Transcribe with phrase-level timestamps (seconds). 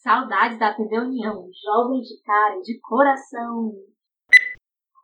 [0.00, 3.72] Saudades da TV União, jovem de cara e de coração.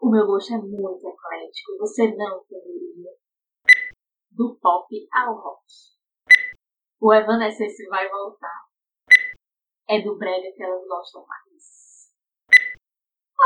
[0.00, 3.10] O meu gosto é muito eclético, você não entenderia.
[4.30, 5.64] Do pop ao rock.
[7.00, 8.66] O Evanescence vai voltar.
[9.88, 12.12] É do brega que elas gostam mais.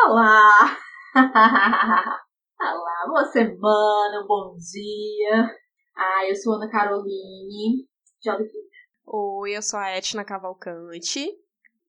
[0.04, 0.76] Olá!
[2.60, 5.56] Olá, boa semana, bom dia.
[5.96, 7.88] Ah, eu sou Ana Caroline,
[8.22, 8.46] Jovem
[9.10, 11.30] Oi, eu sou a Etna Cavalcante.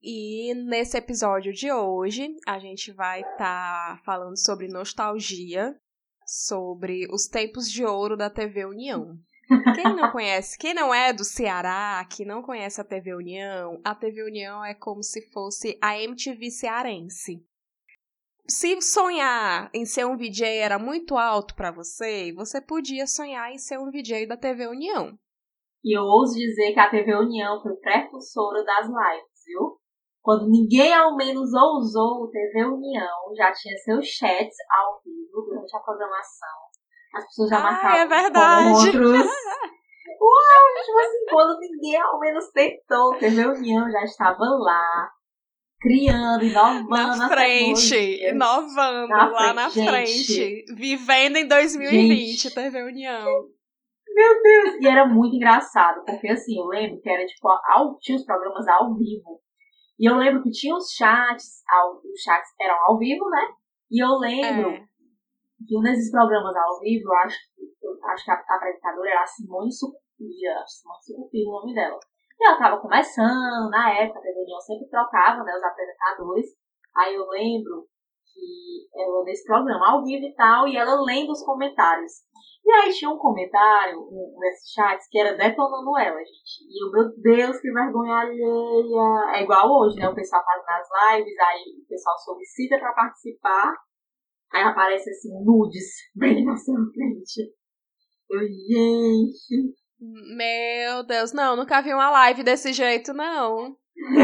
[0.01, 5.77] E nesse episódio de hoje, a gente vai estar tá falando sobre nostalgia,
[6.25, 9.19] sobre os tempos de ouro da TV União.
[9.75, 13.93] Quem não conhece, quem não é do Ceará, que não conhece a TV União, a
[13.93, 17.45] TV União é como se fosse a MTV cearense.
[18.47, 23.57] Se sonhar em ser um VJ era muito alto para você, você podia sonhar em
[23.57, 25.19] ser um VJ da TV União.
[25.83, 29.77] E eu ouso dizer que a TV União foi precursora das lives, viu?
[30.21, 35.79] Quando ninguém ao menos ousou, TV União já tinha seus chats ao vivo durante a
[35.79, 36.69] programação
[37.13, 38.69] as pessoas já ah, marcavam é verdade.
[38.69, 39.27] encontros.
[40.21, 45.09] Uau, tipo assim, quando ninguém ao menos tentou ter reunião, já estava lá,
[45.79, 47.17] criando, inovando.
[47.17, 47.95] Na frente,
[48.27, 50.33] inovando na lá frente, na frente.
[50.33, 53.25] Gente, vivendo em 2020, gente, TV União.
[54.19, 54.75] Meu Deus!
[54.81, 58.67] E era muito engraçado, porque assim, eu lembro que era tipo, ao, tinha os programas
[58.67, 59.39] ao vivo.
[59.97, 63.47] E eu lembro que tinha os chats, ao, os chats eram ao vivo, né?
[63.89, 64.83] E eu lembro é
[65.65, 67.37] que um desses programas ao vivo, eu acho,
[67.81, 71.97] eu acho que a, a apresentadora era a Simone Sucupira, Simone Sucupira o nome dela.
[72.37, 76.47] E ela estava começando, na época, a TV União sempre trocava né, os apresentadores.
[76.97, 77.87] Aí eu lembro
[78.33, 82.27] que ela nesse programa ao vivo e tal, e ela lendo os comentários.
[82.65, 86.63] E aí tinha um comentário um, nesses chats que era detonando ela, gente.
[86.69, 89.37] E eu, meu Deus, que vergonha alheia.
[89.37, 90.07] É igual hoje, né?
[90.07, 93.73] O pessoal faz nas lives, aí o pessoal solicita para participar.
[94.53, 95.85] Aí aparece assim, nudes,
[96.15, 97.53] bem na sua frente.
[98.29, 99.75] Eu, gente.
[99.99, 103.75] Meu Deus, não, nunca vi uma live desse jeito, não.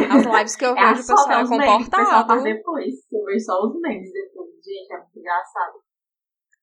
[0.10, 2.04] As lives que eu é vejo, o pessoal é comportado.
[2.04, 2.94] o pessoal faz depois.
[3.12, 4.50] Eu vejo só os memes depois.
[4.64, 5.85] Gente, é muito engraçado.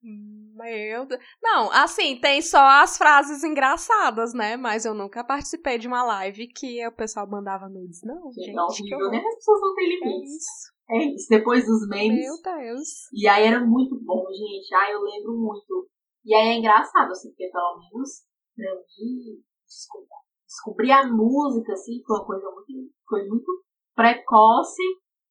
[0.03, 1.21] Meu Deus.
[1.41, 4.57] Não, assim, tem só as frases engraçadas, né?
[4.57, 8.03] Mas eu nunca participei de uma live que o pessoal mandava nudes.
[8.03, 8.53] Não, gente.
[8.53, 9.15] Não, que horror.
[9.15, 10.33] as pessoas não têm limites.
[10.33, 10.73] É isso.
[10.91, 12.21] É isso, depois dos memes.
[12.21, 13.11] Meu Deus.
[13.13, 14.75] E aí era muito bom, gente.
[14.75, 15.89] Ah, eu lembro muito.
[16.25, 18.11] E aí é engraçado, assim, porque pelo menos
[18.55, 20.09] pra mim descobrir,
[20.47, 23.65] descobrir a música, assim, foi uma coisa muito, foi muito
[23.95, 24.83] precoce.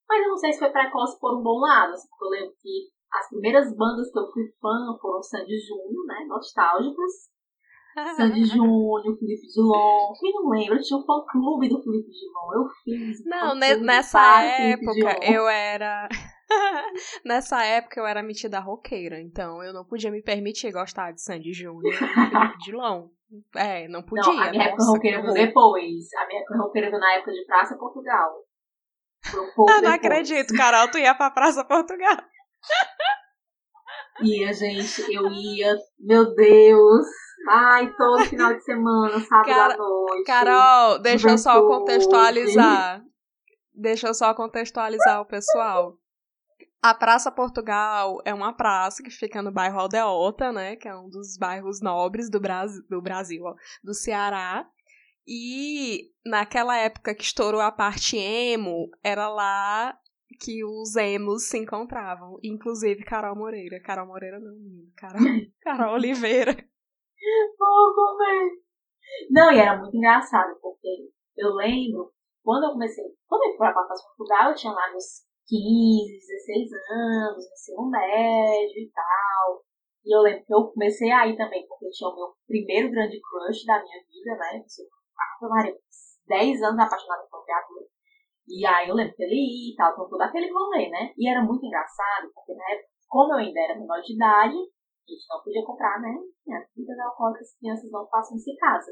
[0.07, 2.55] Mas eu não sei se foi precoce por um bom lado, assim, porque eu lembro
[2.59, 7.29] que as primeiras bandas que eu fui fã foram Sandy Júnior, né, nostálgicas.
[8.15, 10.13] Sandy Júnior, Felipe Dilon.
[10.19, 10.79] Quem não lembra?
[10.79, 12.53] Tinha o um fã-clube do Felipe Dilon.
[12.53, 13.25] Eu fiz.
[13.25, 16.07] Não, nessa época eu era.
[17.25, 21.53] Nessa época eu era metida roqueira, então eu não podia me permitir gostar de Sandy
[21.53, 23.07] Júnior e Felipe Dilon.
[23.55, 24.33] É, não podia.
[24.33, 26.13] Não, a minha época roqueira veio depois.
[26.17, 28.31] A minha época roqueira veio na época de Praça Portugal.
[29.33, 32.17] Um eu não acredito, Carol, tu ia pra Praça Portugal.
[34.21, 35.77] Ia, gente, eu ia.
[35.99, 37.05] Meu Deus.
[37.49, 40.23] Ai, todo final de semana, sábado à noite.
[40.25, 43.03] Carol, deixa eu só contextualizar.
[43.73, 45.97] Deixa eu só contextualizar o pessoal.
[46.83, 50.75] A Praça Portugal é uma praça que fica no bairro Aldeota, né?
[50.75, 54.67] Que é um dos bairros nobres do Brasil, do, Brasil, ó, do Ceará.
[55.27, 59.95] E naquela época que estourou a parte emo, era lá
[60.39, 62.37] que os emos se encontravam.
[62.43, 63.81] Inclusive Carol Moreira.
[63.81, 64.53] Carol Moreira não,
[64.95, 65.19] Carol,
[65.61, 66.53] Carol Oliveira.
[67.57, 68.61] Fogo, velho.
[69.29, 72.11] Não, e era muito engraçado, porque eu lembro,
[72.43, 77.45] quando eu comecei, quando eu fui para Portugal, eu tinha lá meus 15, 16 anos,
[77.51, 79.63] ensino médio e tal.
[80.05, 83.19] E eu lembro que eu comecei aí também, porque eu tinha o meu primeiro grande
[83.21, 84.63] crush da minha vida, né?
[85.41, 85.75] Eu Maria,
[86.27, 87.90] 10 anos apaixonada por teatro.
[88.51, 91.13] E aí eu lembro que ele ia e tal, então todo aquele rolê, né?
[91.17, 95.07] E era muito engraçado, porque na época, como eu ainda era menor de idade, a
[95.07, 96.11] gente não podia comprar, né?
[96.75, 98.91] Bebidas alcoólicas que as crianças não façam em casa.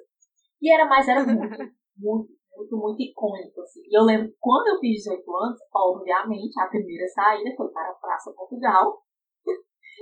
[0.61, 1.39] E era, mas era muito,
[1.99, 3.81] muito, muito, muito icônico, assim.
[3.83, 7.95] E eu lembro quando eu fiz 18 anos, obviamente, a primeira saída foi para a
[7.95, 9.03] Praça Portugal,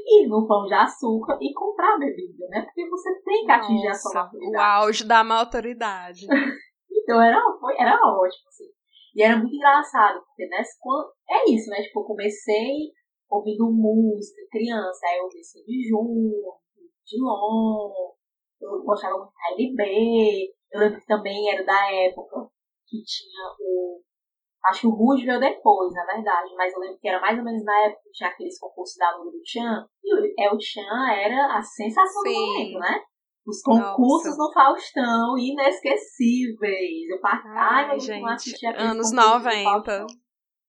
[0.06, 2.62] ir no pão de açúcar e comprar bebida, né?
[2.62, 4.56] Porque você tem que atingir Nossa, a sua maturidade.
[4.56, 6.28] O auge da autoridade.
[6.92, 8.77] então era, foi, era ótimo, assim.
[9.18, 10.78] E era muito engraçado, porque nessa,
[11.28, 11.82] é isso, né?
[11.82, 12.94] Tipo, eu comecei
[13.28, 16.60] ouvindo música, criança, aí eu ouvi de Júnior,
[17.04, 18.14] Dilon,
[18.62, 22.48] eu gostava muito de LB, eu lembro que também era da época
[22.88, 24.02] que tinha o
[24.66, 27.44] Acho que o Rouge veio depois, na verdade, mas eu lembro que era mais ou
[27.44, 31.12] menos na época que tinha aqueles concursos da Lula do Chan, e o El Chan
[31.12, 32.34] era a sensação Sim.
[32.34, 33.04] do momento, né?
[33.48, 34.44] Os concursos Nossa.
[34.44, 37.10] no Faustão, inesquecíveis.
[37.10, 40.06] Eu passei, ai, ai gente, assistia anos 90.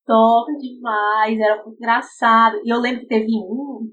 [0.05, 2.55] Top demais, era muito engraçado.
[2.63, 3.91] E eu lembro que teve um,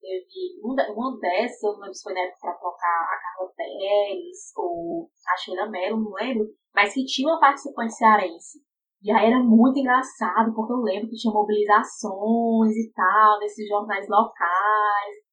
[0.00, 3.52] teve um, uma dessas, eu não lembro se foi na época pra colocar a Carla
[3.56, 8.60] Pérez ou a Sheila Mello, não lembro, mas que tinha uma participante cearense.
[9.02, 14.06] E aí era muito engraçado, porque eu lembro que tinha mobilizações e tal, nesses jornais
[14.08, 15.27] locais.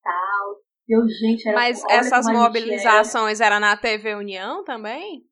[0.88, 3.56] Eu, gente, era, Mas essas mobilizações era.
[3.56, 5.24] era na TV União também?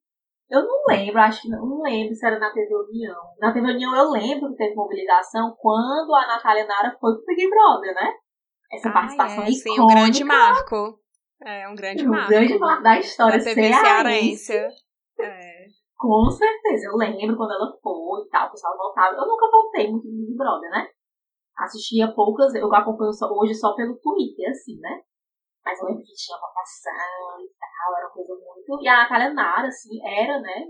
[0.49, 3.15] Eu não lembro, acho que não, não, lembro se era na TV União.
[3.39, 7.49] Na TV União eu lembro que teve mobilização quando a Natália Nara foi pro Big
[7.49, 8.13] Brother, né?
[8.71, 9.75] Essa ah, participação é, icônica.
[9.75, 10.99] Sim, um grande marco.
[11.43, 12.25] É, um grande um marco.
[12.25, 14.53] Um grande marco da história da TV cearense.
[14.53, 15.65] É.
[15.97, 19.15] Com certeza, eu lembro quando ela foi e tal, o pessoal voltava.
[19.15, 20.87] Eu nunca voltei muito no Big Brother, né?
[21.57, 25.01] Assistia poucas, eu acompanho só, hoje só pelo Twitter, assim, né?
[25.63, 28.83] Mas eu lembro que tinha votação e tal, era uma coisa muito.
[28.83, 30.67] E a Natália Nara, assim, era, né,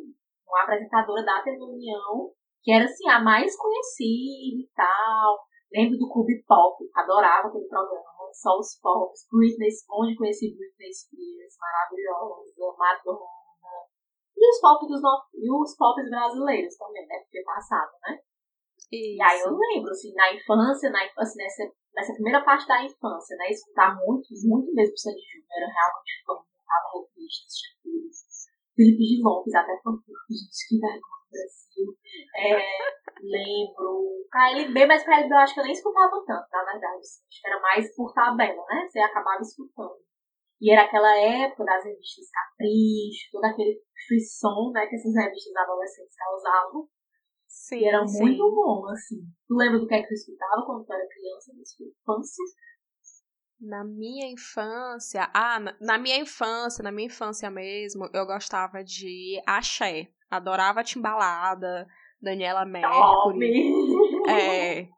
[0.47, 2.31] uma apresentadora da TV União,
[2.61, 5.43] que era, assim, a mais conhecida e tal.
[5.73, 9.25] Lembro do Clube Pop, adorava aquele programa, só os pops.
[9.31, 13.43] Britney, onde conheci Britney Spears, maravilhosa, Madonna.
[14.37, 15.23] E os pop dos no...
[15.33, 17.17] e os pops brasileiros também, né?
[17.23, 18.19] Porque passado, né?
[18.91, 19.17] Isso.
[19.17, 21.63] E aí eu lembro, assim, na infância, na infância, nessa,
[21.95, 23.49] nessa primeira parte da infância, né?
[23.49, 30.33] Escutar muito, muito mesmo Sandy Júnior, era realmente tava revistas, Felipe de Lopes, até fantástico,
[30.33, 31.87] gente, que vergonha no Brasil.
[32.37, 32.57] É,
[33.21, 34.25] lembro.
[34.33, 36.99] KLB, mas KLB eu acho que eu nem escutava tanto, na verdade.
[36.99, 38.87] Assim, acho que era mais por tabela, né?
[38.89, 40.01] Você acabava escutando.
[40.59, 46.15] E era aquela época das revistas Capricho, todo aquele frisson, né, que essas revistas adolescentes
[46.15, 46.87] causavam.
[47.63, 48.19] Sim, e era sim.
[48.19, 49.21] muito bom, assim.
[49.47, 52.43] Tu lembra do que é que tu escutava quando tu era criança, na sua infância?
[53.61, 59.41] Na minha infância, ah, na, na, minha infância, na minha infância mesmo, eu gostava de
[59.47, 60.09] axé.
[60.29, 61.87] Adorava Timbalada,
[62.21, 63.71] Daniela Mercury.
[64.27, 64.89] É,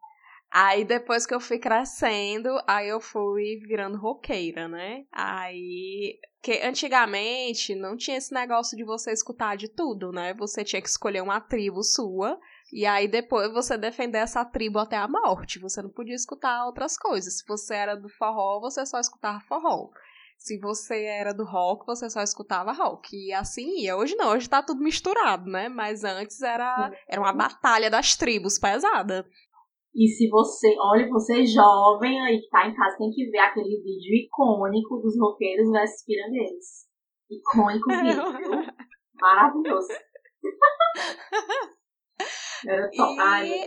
[0.58, 5.04] Aí depois que eu fui crescendo, aí eu fui virando roqueira, né?
[5.12, 6.18] Aí.
[6.42, 10.32] que antigamente não tinha esse negócio de você escutar de tudo, né?
[10.32, 12.40] Você tinha que escolher uma tribo sua.
[12.72, 15.58] E aí depois você defender essa tribo até a morte.
[15.58, 17.36] Você não podia escutar outras coisas.
[17.36, 19.90] Se você era do forró, você só escutava forró.
[20.38, 23.16] Se você era do rock, você só escutava rock.
[23.16, 23.96] E assim ia.
[23.96, 25.68] Hoje não, hoje tá tudo misturado, né?
[25.68, 29.26] Mas antes era, era uma batalha das tribos pesada.
[29.96, 33.38] E se você, olha, você é jovem aí que tá em casa, tem que ver
[33.38, 36.84] aquele vídeo icônico dos roqueiros versus pirandeiros.
[37.30, 38.22] Icônico vídeo.
[39.14, 39.88] Maravilhoso.
[42.68, 43.14] Era top.
[43.14, 43.20] E...
[43.20, 43.66] Ai,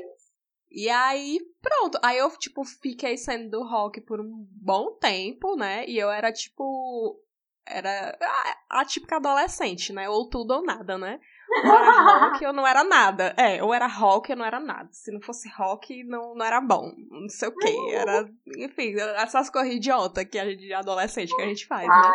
[0.72, 1.98] e aí, pronto.
[2.04, 5.84] Aí eu, tipo, fiquei sendo do rock por um bom tempo, né?
[5.88, 7.20] E eu era, tipo.
[7.66, 10.08] Era a, a típica adolescente, né?
[10.10, 11.20] Ou tudo ou nada, né?
[11.52, 13.34] Ou era rock ou não era nada.
[13.38, 14.90] É, ou era rock ou não era nada.
[14.92, 16.92] Se não fosse rock, não, não era bom.
[17.10, 17.76] Não sei o quê.
[17.92, 22.12] Era, enfim, essas coisas idiotas que a gente, de adolescente que a gente faz, né?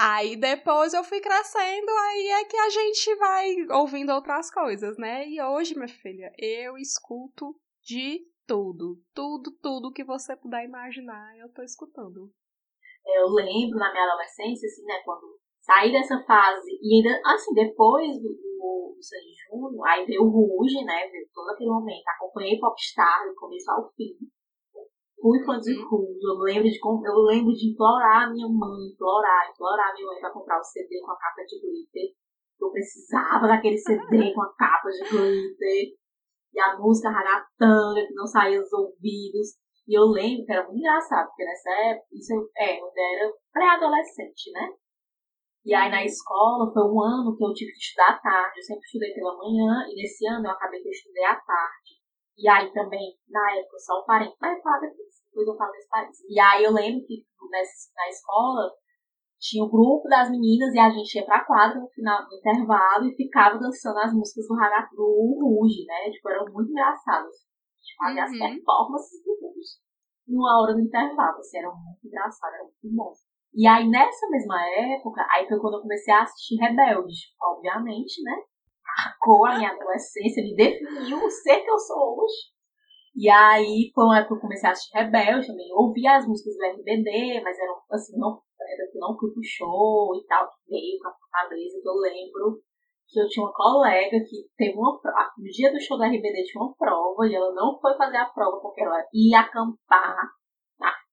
[0.00, 5.26] Aí depois eu fui crescendo, aí é que a gente vai ouvindo outras coisas, né?
[5.26, 8.96] E hoje, minha filha, eu escuto de tudo.
[9.14, 12.30] Tudo, tudo que você puder imaginar, eu tô escutando.
[13.04, 18.20] Eu lembro na minha adolescência, assim, né, quando sair dessa fase, e ainda, assim, depois
[18.20, 23.28] do, do Sandy Júnior, aí veio o Ruge, né, veio todo aquele momento, acompanhei Popstar
[23.28, 24.18] do começo ao fim,
[25.20, 29.50] fui fã de Ruge, eu lembro de, eu lembro de implorar a minha mãe, implorar,
[29.50, 32.14] implorar a minha mãe pra comprar o CD com a capa de glitter,
[32.60, 35.94] eu precisava daquele CD com a capa de glitter,
[36.52, 40.78] e a música ragatanga que não saía dos ouvidos, e eu lembro que era muito
[40.78, 44.68] engraçado, porque nessa época, isso é, eu era pré-adolescente, né?
[45.68, 48.56] E aí na escola foi um ano que eu tive que estudar à tarde.
[48.56, 52.00] Eu sempre estudei pela manhã e nesse ano eu acabei que eu estudei à tarde.
[52.38, 54.34] E aí também, na época, só o parente.
[54.40, 56.16] Mas eu falo depois, depois eu falo desse parente.
[56.26, 57.20] E aí eu lembro que
[57.52, 58.72] nessa, na escola
[59.38, 62.34] tinha o um grupo das meninas e a gente ia pra quadra no final do
[62.34, 66.10] intervalo e ficava dançando as músicas do, Raga, do Ruge, né?
[66.10, 67.28] Tipo, era muito engraçado.
[67.28, 68.24] A gente fazia uhum.
[68.24, 69.84] as performances do Ruge
[70.26, 71.36] numa hora do intervalo.
[71.36, 73.12] Assim, era muito engraçado, era muito bom.
[73.54, 74.60] E aí, nessa mesma
[74.94, 78.36] época, aí foi quando eu comecei a assistir Rebelde, obviamente, né?
[78.84, 82.52] Marcou a minha adolescência, me definiu o ser que eu sou hoje.
[83.16, 85.72] E aí foi uma época que eu comecei a assistir Rebelde também.
[85.74, 90.14] ouvia as músicas do RBD, mas eram assim, não, era que não fui pro show
[90.14, 92.62] e tal, que veio com a Fortaleza, que eu lembro
[93.08, 95.32] que eu tinha uma colega que teve uma prova.
[95.38, 98.26] No dia do show da RBD tinha uma prova e ela não foi fazer a
[98.26, 100.28] prova porque ela ia acampar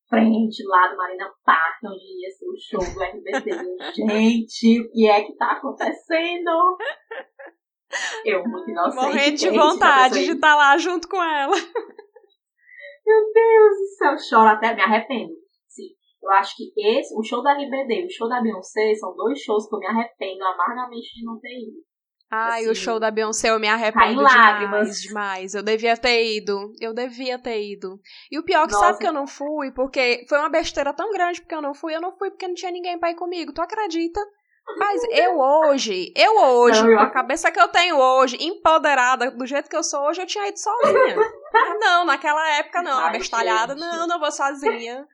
[0.08, 3.50] frente lá do Marina Park, onde ia ser o show do RBD.
[3.94, 6.78] Gente, o que é que tá acontecendo?
[8.24, 9.02] Eu, muito inocente.
[9.02, 11.54] Morrendo de vontade de estar tá lá junto com ela.
[13.06, 15.32] Meu Deus do céu, choro até, me arrependo.
[15.68, 19.14] Sim, eu acho que esse, o show da RBD e o show da Beyoncé são
[19.14, 21.85] dois shows que eu me arrependo amargamente de não ter ido.
[22.30, 25.54] Ai, assim, o show da Beyoncé eu me arrependo demais, demais.
[25.54, 26.72] Eu devia ter ido.
[26.80, 28.00] Eu devia ter ido.
[28.30, 28.86] E o pior é que Nossa.
[28.86, 31.94] sabe que eu não fui, porque foi uma besteira tão grande porque eu não fui.
[31.94, 33.52] Eu não fui porque não tinha ninguém pra ir comigo.
[33.52, 34.20] Tu acredita?
[34.78, 39.46] Mas eu hoje, eu hoje, não, com a cabeça que eu tenho hoje, empoderada do
[39.46, 41.16] jeito que eu sou hoje, eu tinha ido sozinha.
[41.80, 43.80] não, naquela época não, Ai, abestalhada, gente.
[43.80, 45.06] não, não vou sozinha.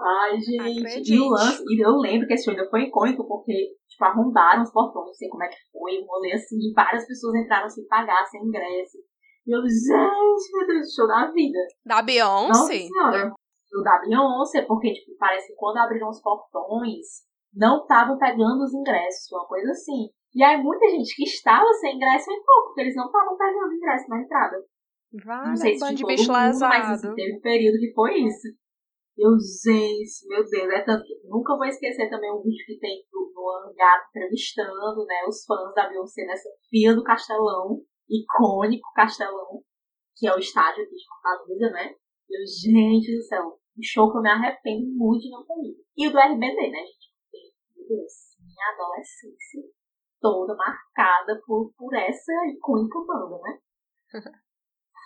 [0.00, 1.14] Ai, gente, Acredite.
[1.14, 3.52] e o lance, e eu lembro que esse show ainda foi icônico, porque,
[3.98, 7.06] tipo, arrombaram os portões, não sei como é que foi, um rolê assim, e várias
[7.06, 8.98] pessoas entraram sem pagar, sem ingresso.
[9.46, 11.58] E eu, gente, meu Deus, show da vida.
[11.84, 12.48] Da Beyoncé?
[12.48, 13.32] Nossa senhora.
[13.74, 18.72] O da Beyoncé, porque, tipo, parece que quando abriram os portões, não estavam pegando os
[18.72, 20.08] ingressos, uma coisa assim.
[20.34, 24.08] E aí muita gente que estava sem ingresso entrou, porque eles não estavam pegando ingresso
[24.08, 24.56] na entrada.
[25.24, 28.48] Vale, não sei se de bicho mundo, mas assim, teve um período que foi isso.
[29.18, 33.04] Eu, gente, meu Deus, é tanto que nunca vou esquecer também um vídeo que tem
[33.10, 39.60] do, do Hangar entrevistando, né, os fãs da Beyoncé nessa fila do Castelão, icônico Castelão,
[40.16, 41.94] que é o estádio aqui de Fortaleza, né?
[42.30, 45.82] Eu, gente do céu, um show que eu me arrependo muito de não ter ido.
[45.96, 47.08] E o do RBD, né, gente?
[47.88, 49.62] Deus, minha adolescência
[50.20, 53.58] toda marcada por, por essa icônica banda, né?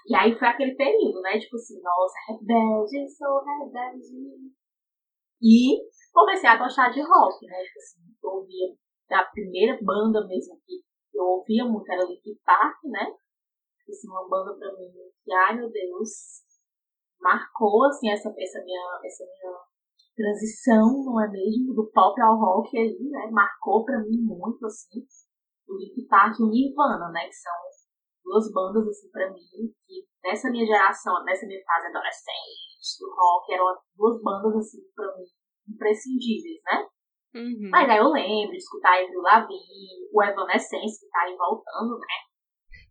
[0.07, 1.39] e aí foi aquele período, né?
[1.39, 4.53] Tipo assim, nossa, rebelde, sou rebelde.
[5.41, 5.79] E
[6.13, 7.63] comecei a gostar de rock, né?
[7.65, 8.77] Tipo assim, eu ouvia
[9.09, 10.83] da primeira banda mesmo que
[11.15, 13.05] eu ouvia muito era Linkin Park, né?
[13.79, 14.91] Tipo assim, uma banda pra mim
[15.25, 16.11] que, ai meu Deus,
[17.21, 19.59] marcou assim essa, essa minha, essa minha
[20.17, 23.31] transição, não é mesmo, do pop ao rock aí, né?
[23.31, 25.05] Marcou para mim muito, assim,
[25.69, 27.27] o Linkin Park e o Nirvana, né?
[27.27, 27.53] Que são
[28.25, 29.41] duas bandas, assim, para mim,
[29.87, 35.07] que nessa minha geração, nessa minha fase adolescente do rock, eram duas bandas, assim, para
[35.17, 35.25] mim,
[35.69, 36.87] imprescindíveis, né?
[37.35, 37.71] Uhum.
[37.71, 42.17] Mas aí eu lembro de escutar Avril Lavigne, o Evanescence, que tá aí voltando, né?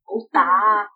[0.06, 0.90] Voltar.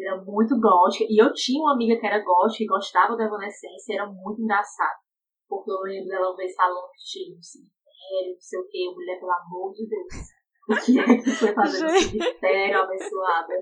[0.00, 1.04] Era muito gótica.
[1.08, 4.98] E eu tinha uma amiga que era gótica e gostava do Evanescence, era muito engraçado.
[5.46, 8.94] Porque eu lembro dela uma vez falando que tinha um cemitério, não sei o que,
[8.94, 10.39] mulher, pelo amor de Deus.
[10.70, 13.54] O que é que foi fazer cemitério, abençoada?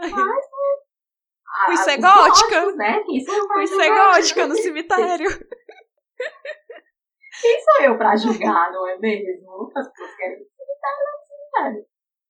[0.00, 0.36] Mas, né?
[1.66, 2.72] Fui ser gótica.
[2.76, 3.02] né?
[3.04, 5.28] Fui ser gótica no cemitério.
[7.40, 9.70] Quem sou eu pra julgar, não é mesmo?
[9.74, 11.86] As pessoas querem ir no cemitério, no cemitério.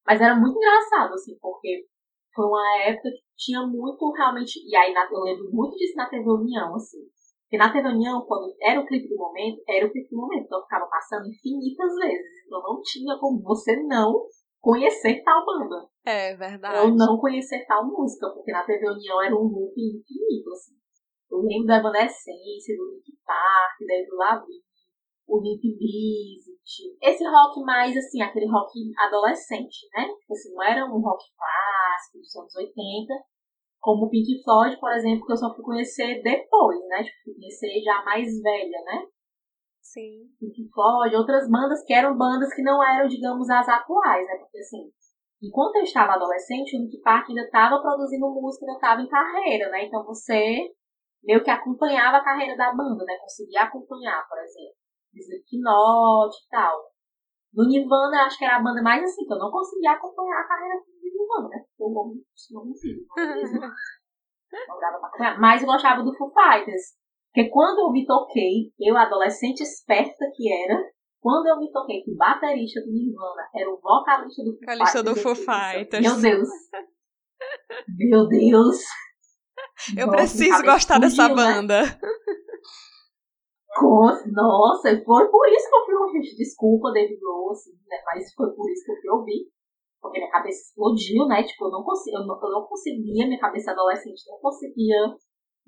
[0.07, 1.87] Mas era muito engraçado, assim, porque
[2.35, 4.61] foi uma época que tinha muito realmente.
[4.69, 6.99] E aí eu lembro muito disso na TV União, assim.
[7.51, 10.45] Porque na TV União, quando era o clipe do momento, era o clipe do momento.
[10.45, 12.47] Então ficava passando infinitas vezes.
[12.47, 14.23] Então não tinha como você não
[14.61, 15.85] conhecer tal banda.
[16.07, 16.79] É verdade.
[16.79, 20.79] Ou não conhecer tal música, porque na TV União era um loop infinito, assim.
[21.29, 24.17] Eu lembro da Evanescence, do Link Park, da Edu
[25.27, 26.99] o Limp Bizkit.
[27.03, 30.07] Esse rock mais, assim, aquele rock adolescente, né?
[30.07, 33.13] Tipo assim, não era um rock clássico dos anos 80,
[33.81, 37.03] como o Pink Floyd, por exemplo, que eu só fui conhecer depois, né?
[37.03, 39.07] Tipo, fui conhecer já mais velha, né?
[39.81, 40.29] Sim.
[40.39, 44.37] Pink Floyd, outras bandas que eram bandas que não eram, digamos, as atuais, né?
[44.39, 44.93] Porque assim,
[45.43, 49.71] enquanto eu estava adolescente, o Linkin Park ainda estava produzindo música, ainda estava em carreira,
[49.71, 49.87] né?
[49.87, 50.71] Então você
[51.25, 53.17] meio que acompanhava a carreira da banda, né?
[53.21, 54.77] Conseguia acompanhar, por exemplo,
[55.15, 56.91] Slipknot e tal.
[57.53, 60.49] No Nirvana, acho que era a banda mais assim, que eu não conseguia acompanhar a
[60.49, 60.77] carreira
[61.49, 61.65] né?
[61.65, 62.15] Porque eu não,
[62.51, 63.71] não, não,
[64.69, 65.41] não dava pra acompanhar.
[65.41, 66.99] Mas eu gostava do Foo Fighters.
[67.33, 70.83] Porque quando eu me toquei, eu, adolescente esperta que era,
[71.21, 74.99] quando eu me toquei que o baterista do Nirvana era o vocalista do Foo vocalista
[74.99, 75.15] Fighters.
[75.15, 76.03] do Foo Fighters.
[76.03, 76.49] Meu Deus.
[77.89, 78.79] Meu Deus.
[79.97, 81.35] Eu Nossa, preciso gostar explodiu, dessa né?
[81.35, 81.83] banda.
[81.83, 82.01] Né?
[84.33, 86.37] Nossa, foi por isso que eu fui ouvir.
[86.37, 87.97] Desculpa, David Grohl, assim, né?
[88.07, 89.51] Mas foi por isso que eu fui ouvir.
[90.01, 91.43] Porque minha cabeça explodiu, né?
[91.43, 95.17] Tipo, eu não, consegui, eu não, eu não conseguia, minha cabeça adolescente não conseguia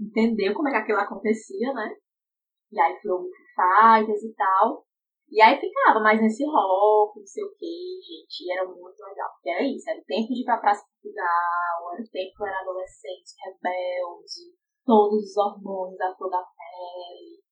[0.00, 1.94] entender como é que aquilo acontecia, né?
[2.72, 4.86] E aí fui ouvir Fighters e tal.
[5.30, 8.44] E aí ficava mais nesse rock, não sei o que, gente.
[8.44, 9.30] E era muito legal.
[9.34, 12.42] Porque era isso, era o tempo de ir pra Praça Portugal, era o tempo que
[12.42, 17.42] eu era adolescente, rebelde, todos os hormônios a toda a pele.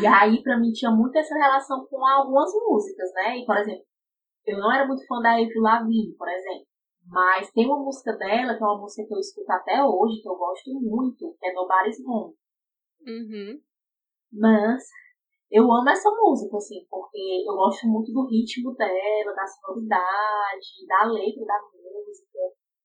[0.00, 3.38] E aí, pra mim, tinha muito essa relação com algumas músicas, né?
[3.38, 3.84] E, por exemplo,
[4.46, 6.66] eu não era muito fã da Avril Lavigne, por exemplo.
[7.06, 10.28] Mas tem uma música dela, que é uma música que eu escuto até hoje, que
[10.28, 12.34] eu gosto muito, que é Nobody's Home.
[13.06, 13.60] Uhum.
[14.32, 14.84] Mas
[15.50, 21.04] eu amo essa música, assim, porque eu gosto muito do ritmo dela, da sonoridade, da
[21.04, 22.38] letra da música.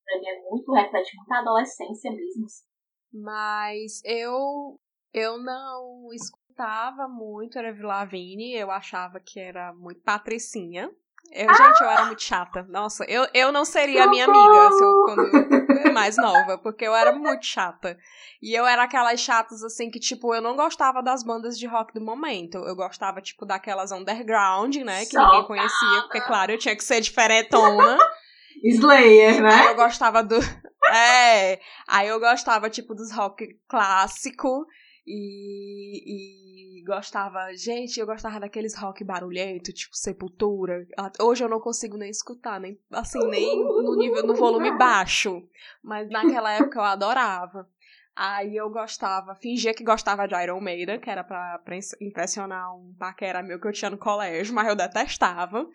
[0.04, 2.44] Pra mim é muito, reflete muito a adolescência mesmo.
[2.44, 2.64] Assim.
[3.12, 4.78] Mas eu
[5.12, 10.90] eu não escutava muito Avril Lavigne, eu achava que era muito patricinha.
[11.32, 11.54] Eu, ah!
[11.54, 12.66] Gente, eu era muito chata.
[12.68, 17.12] Nossa, eu, eu não seria minha amiga se eu, quando mais nova, porque eu era
[17.12, 17.98] muito chata.
[18.40, 21.92] E eu era aquelas chatas, assim, que, tipo, eu não gostava das bandas de rock
[21.92, 22.58] do momento.
[22.58, 27.00] Eu gostava, tipo, daquelas underground, né, que ninguém conhecia, porque, claro, eu tinha que ser
[27.00, 27.98] diferentona.
[28.62, 29.54] Slayer, né?
[29.54, 30.36] Aí eu gostava do.
[30.90, 31.60] É.
[31.86, 34.64] Aí eu gostava, tipo, dos rock clássico.
[35.10, 40.86] E, e, gostava, gente, eu gostava daqueles rock barulhento, tipo Sepultura.
[41.18, 45.42] Hoje eu não consigo nem escutar, nem assim, nem no nível no volume baixo,
[45.82, 47.66] mas naquela época eu adorava.
[48.14, 52.92] Aí eu gostava, fingia que gostava de Iron Maiden, que era pra, pra impressionar um
[52.98, 55.66] paquera meu que eu tinha no colégio, mas eu detestava.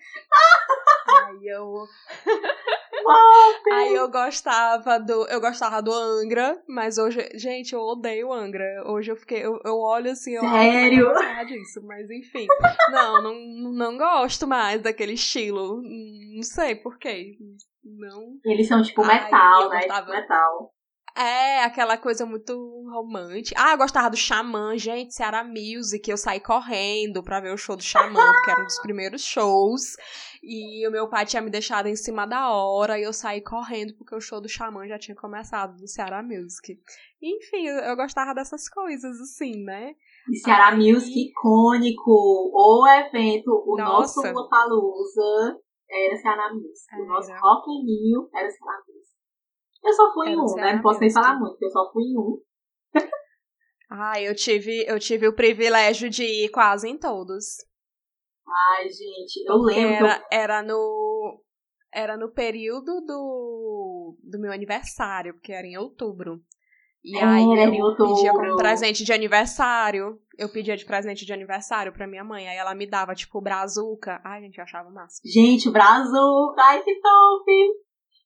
[1.25, 1.88] Aí eu.
[3.72, 5.27] Aí eu gostava do.
[5.27, 7.29] Eu gostava do Angra, mas hoje.
[7.36, 8.83] Gente, eu odeio Angra.
[8.86, 9.45] Hoje eu fiquei.
[9.45, 11.13] Eu, eu olho assim, eu Sério?
[11.13, 12.48] não disso, mas enfim.
[12.91, 15.81] Não, não, não gosto mais daquele estilo.
[15.81, 17.38] Não sei porquê.
[17.83, 18.38] Não.
[18.45, 19.79] Eles são tipo metal, né?
[19.79, 20.05] Gostava...
[20.05, 20.73] Tipo metal.
[21.15, 22.53] É, aquela coisa muito
[22.91, 23.60] romântica.
[23.62, 26.10] Ah, eu gostava do Xamã, gente, Ceará Music.
[26.10, 29.96] Eu saí correndo pra ver o show do Xamã, porque era um dos primeiros shows.
[30.41, 33.96] E o meu pai tinha me deixado em cima da hora e eu saí correndo
[33.96, 36.79] porque o show do Xamã já tinha começado no Ceará Music.
[37.22, 39.96] Enfim, eu, gostava dessas coisas, assim, né?
[40.29, 40.77] E Ceará Aí...
[40.77, 44.22] Music icônico, o evento, o Nossa.
[44.22, 47.01] nosso Lollapalooza era Ceará Music.
[47.01, 47.70] O nosso Rock
[48.34, 49.02] era Ceará Music.
[49.84, 50.74] Eu só fui em um, né?
[50.75, 52.42] Não posso nem falar muito, eu só fui em um.
[53.92, 57.57] ah, eu tive, eu tive o privilégio de ir quase em todos.
[58.48, 60.05] Ai, gente, eu lembro.
[60.05, 60.25] Era, eu...
[60.31, 61.42] era no.
[61.96, 66.42] Era no período do, do meu aniversário, porque era em outubro.
[67.03, 70.18] E é, aí eu pedia como presente de aniversário.
[70.38, 72.48] Eu pedia de presente de aniversário pra minha mãe.
[72.48, 74.22] Aí ela me dava, tipo, brazuca.
[74.24, 75.22] Ai, gente, eu achava massa.
[75.25, 76.62] Gente, brazuca!
[76.62, 77.51] Ai, que top!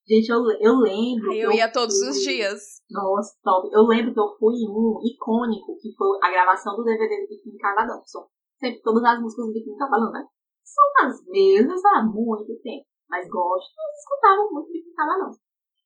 [0.08, 1.34] Gente, eu, eu lembro.
[1.34, 2.10] Eu, ia todos fui...
[2.10, 2.80] os dias.
[2.90, 3.68] Nossa, top.
[3.74, 7.28] Eu lembro que eu fui em um icônico, que foi a gravação do DVD do
[7.28, 8.02] Biquíni Cavadão.
[8.06, 8.26] São
[8.58, 10.26] sempre todas as músicas do Biquíni Cavadão, né?
[10.64, 12.86] São as mesmas há muito tempo.
[13.10, 15.32] Mas gosto, mas escutava muito Biquíni Cavadão.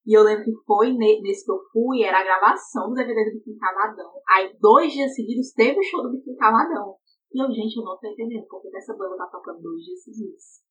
[0.06, 3.38] E eu lembro que foi nesse que eu fui, era a gravação do DVD do
[3.38, 4.12] Biquíni Cavadão.
[4.30, 6.96] Aí, dois dias seguidos, teve o show do Biquíni Cavadão.
[7.34, 10.62] E eu, gente, eu não tô entendendo porque essa banda tá tocando dois dias seguidos.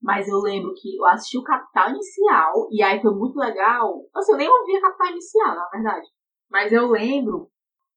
[0.00, 4.04] Mas eu lembro que eu assisti o Capital Inicial, e aí foi muito legal.
[4.14, 6.06] Assim, eu nem ouvi a Capital Inicial, na verdade.
[6.50, 7.50] Mas eu lembro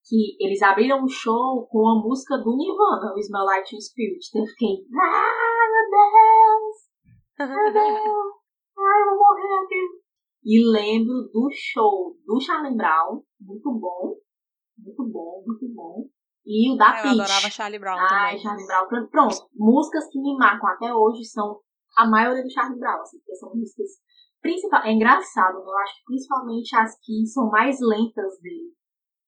[0.04, 4.28] que eles abriram um show com a música do Nirvana, o Smell Like Teen Spirit.
[4.30, 7.52] Então eu fiquei, ah, meu Deus!
[7.52, 8.42] Meu Deus!
[8.78, 10.02] Ai, eu vou morrer aqui.
[10.44, 14.16] E lembro do show do Charlie Brown, muito bom.
[14.78, 16.08] Muito bom, muito bom.
[16.44, 18.40] E o da Eu adorava Charlie Brown Ai, também.
[18.40, 19.08] Charlie Brown.
[19.12, 21.60] Pronto, músicas que me marcam até hoje são
[21.98, 23.90] a maioria do Charlie Brown, assim, porque são músicas
[24.42, 25.66] principal, é engraçado, né?
[25.66, 28.74] eu acho que principalmente as que são mais lentas dele.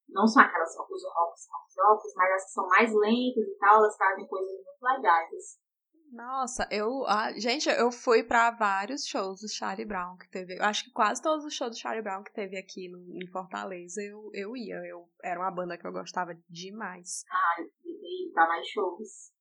[0.10, 3.78] Não são aquelas os rocks, rocks, rocks, mas as que são mais lentas e tal,
[3.78, 5.63] elas fazem coisas muito legais.
[6.12, 7.04] Nossa, eu.
[7.08, 10.60] Ah, gente, eu fui para vários shows do Charlie Brown que teve.
[10.60, 13.28] Eu acho que quase todos os shows do Charlie Brown que teve aqui no, em
[13.32, 14.76] Fortaleza eu, eu ia.
[14.86, 17.23] Eu, era uma banda que eu gostava demais.
[17.32, 19.32] Ah, eu ia pra mais shows.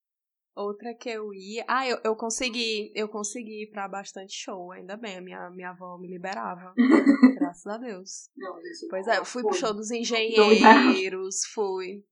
[0.54, 1.64] Outra que eu ia.
[1.66, 2.92] Ah, eu, eu consegui.
[2.94, 5.16] Eu consegui ir pra bastante show, ainda bem.
[5.16, 6.74] A minha, minha avó me liberava.
[7.38, 8.30] graças a Deus.
[8.36, 8.54] Não,
[8.90, 12.04] pois é, eu fui pro show dos engenheiros, fui.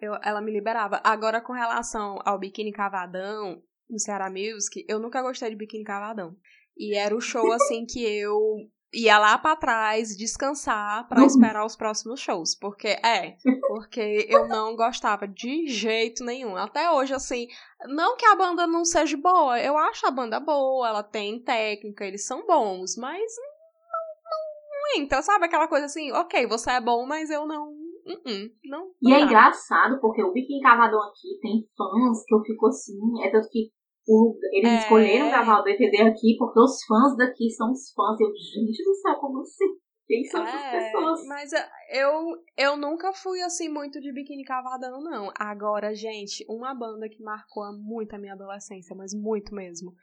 [0.00, 1.00] Eu, ela me liberava.
[1.04, 6.36] Agora, com relação ao biquíni cavadão no Ceará Music, eu nunca gostei de biquíni cavadão.
[6.76, 11.76] E era o show assim que eu ia lá para trás descansar para esperar os
[11.76, 13.36] próximos shows, porque é,
[13.68, 16.56] porque eu não gostava de jeito nenhum.
[16.56, 17.48] Até hoje assim,
[17.86, 22.04] não que a banda não seja boa, eu acho a banda boa, ela tem técnica,
[22.04, 26.80] eles são bons, mas não, não, não entra, sabe aquela coisa assim, OK, você é
[26.80, 31.00] bom, mas eu não Uh -uh, não, não, e é engraçado porque o Biquíni Cavadão
[31.04, 33.70] aqui tem fãs que eu fico assim, é tanto que
[34.06, 34.76] o, eles é...
[34.78, 38.20] escolheram gravar o DVD aqui porque os fãs daqui são os fãs.
[38.20, 39.84] Eu, gente do céu, como assim?
[40.06, 41.26] Quem são é, essas pessoas?
[41.26, 41.50] Mas
[41.90, 42.10] eu,
[42.58, 45.30] eu nunca fui assim muito de biquíni cavadão, não.
[45.38, 49.94] Agora, gente, uma banda que marcou muito a minha adolescência, mas muito mesmo.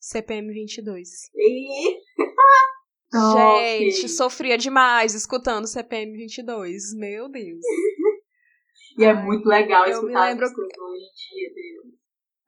[0.00, 1.08] CPM 22.
[1.34, 1.98] E...
[3.32, 6.94] Gente, sofria demais escutando CPM 22.
[6.96, 7.60] Meu Deus.
[8.98, 10.46] e é Ai, muito legal escutar me lembro...
[10.46, 11.94] hoje em dia dele.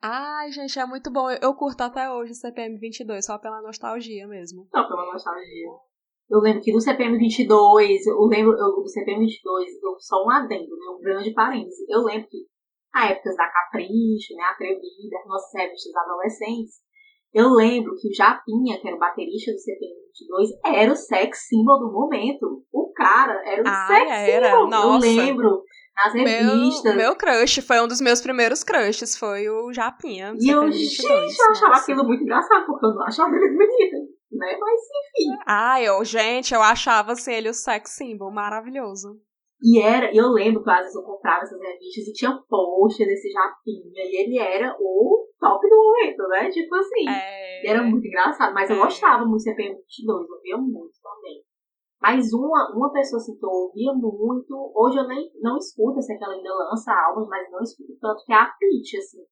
[0.01, 1.29] Ai, gente, é muito bom.
[1.29, 4.67] Eu, eu curto até hoje o CPM 22, só pela nostalgia mesmo.
[4.71, 5.69] Só pela nostalgia.
[6.29, 10.29] Eu lembro que no CPM 22, eu lembro eu, do CPM 22, eu, só um
[10.29, 11.87] adendo, né, um grande parênteses.
[11.87, 12.45] Eu lembro que
[12.93, 16.75] a épocas da Capricho, né, Atrevida, nossas revistas adolescentes,
[17.33, 21.47] eu lembro que o Japinha, que era o baterista do CPM 22, era o sex
[21.47, 22.63] symbol do momento.
[22.73, 24.49] O cara era o ah, sex era?
[24.49, 24.67] symbol.
[24.67, 25.07] Nossa.
[25.07, 25.63] Eu lembro
[25.97, 26.95] nas revistas.
[26.95, 30.33] Meu, meu crush foi um dos meus primeiros crushes, foi o Japinha.
[30.39, 34.57] E eu, gente, eu achava aquilo muito engraçado, porque eu não achava ele bonito, né?
[34.59, 35.39] Mas enfim.
[35.47, 39.19] Ah, eu, gente, eu achava assim, ele o sex symbol, maravilhoso.
[39.61, 43.31] E era, eu lembro que às vezes eu comprava essas revistas e tinha pôster desse
[43.31, 46.49] Japinha, e ele era o top do momento, né?
[46.51, 47.09] Tipo assim.
[47.09, 47.67] É...
[47.67, 48.79] Era muito engraçado, mas eu é.
[48.79, 51.41] gostava muito de CPM 22, eu via muito também.
[52.01, 56.17] Mas uma, uma pessoa assim, que eu ouvia muito, hoje eu nem não escuto, assim,
[56.17, 59.23] que ela ainda lança álbuns, mas não escuto tanto, que é a Peach, assim.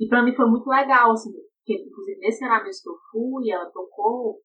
[0.00, 3.70] E pra mim foi muito legal, assim, porque inclusive nesse cenário que eu fui, ela
[3.70, 4.40] tocou,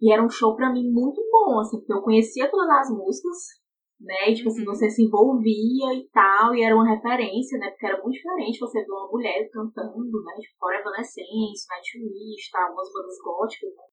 [0.00, 3.60] e era um show pra mim muito bom, assim, porque eu conhecia todas as músicas,
[4.00, 4.72] né, e, tipo assim, uhum.
[4.74, 8.80] você se envolvia e tal, e era uma referência, né, porque era muito diferente você
[8.80, 13.89] ver uma mulher cantando, né, tipo, Fora Evanescence, Nightwish, tal, algumas bandas góticas, né,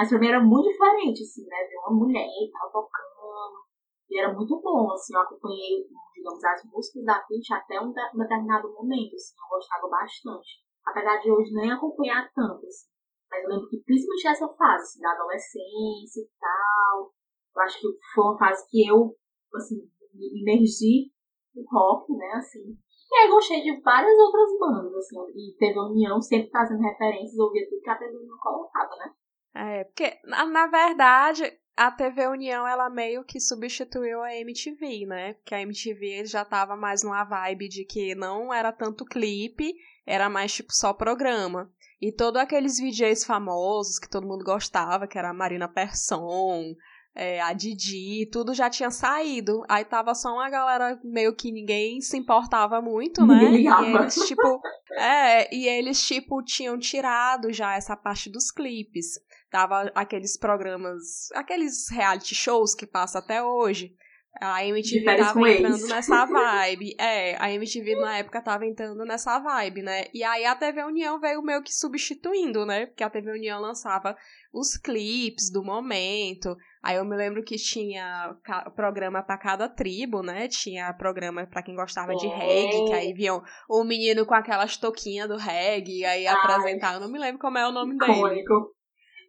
[0.00, 1.58] mas pra mim era muito diferente, assim, né?
[1.68, 3.68] Ver uma mulher e tal tocando.
[4.08, 5.84] E era muito bom, assim, eu acompanhei,
[6.14, 10.64] digamos, as músicas da Pitty até um, determinado momento, assim, eu gostava bastante.
[10.86, 12.88] Apesar de hoje nem acompanhar tanto, assim.
[13.30, 17.12] Mas eu lembro que principalmente essa fase, assim, da adolescência e tal.
[17.54, 19.14] Eu acho que foi uma fase que eu,
[19.54, 19.84] assim,
[20.14, 21.10] me
[21.54, 22.72] no rock, né, assim.
[22.72, 27.38] E aí gostei de várias outras bandas, assim, e teve a União sempre fazendo referências,
[27.38, 29.12] ouvia tudo que a TV União colocava, né?
[29.54, 35.32] É, porque, na, na verdade, a TV União, ela meio que substituiu a MTV, né?
[35.34, 39.74] Porque a MTV já tava mais numa vibe de que não era tanto clipe,
[40.06, 41.70] era mais tipo só programa.
[42.00, 46.74] E todos aqueles VJs famosos que todo mundo gostava, que era a Marina Persson,
[47.14, 49.62] é, a Didi, tudo já tinha saído.
[49.68, 53.42] Aí tava só uma galera meio que ninguém se importava muito, né?
[53.52, 54.60] E eles, tipo,
[54.92, 59.18] é, e eles, tipo, tinham tirado já essa parte dos clipes.
[59.50, 63.94] Tava aqueles programas, aqueles reality shows que passa até hoje.
[64.40, 65.88] A MTV tava entrando eles.
[65.88, 66.94] nessa vibe.
[66.98, 70.04] É, a MTV na época tava entrando nessa vibe, né?
[70.14, 72.86] E aí a TV União veio meio que substituindo, né?
[72.86, 74.16] Porque a TV União lançava
[74.52, 76.56] os clipes do momento.
[76.82, 78.34] Aí eu me lembro que tinha
[78.74, 80.48] programa para cada tribo, né?
[80.48, 85.28] Tinha programa para quem gostava de reggae, que aí viam o menino com aquelas touquinhas
[85.28, 86.94] do reggae, aí apresentar.
[86.94, 88.44] Eu não me lembro como é o nome dele.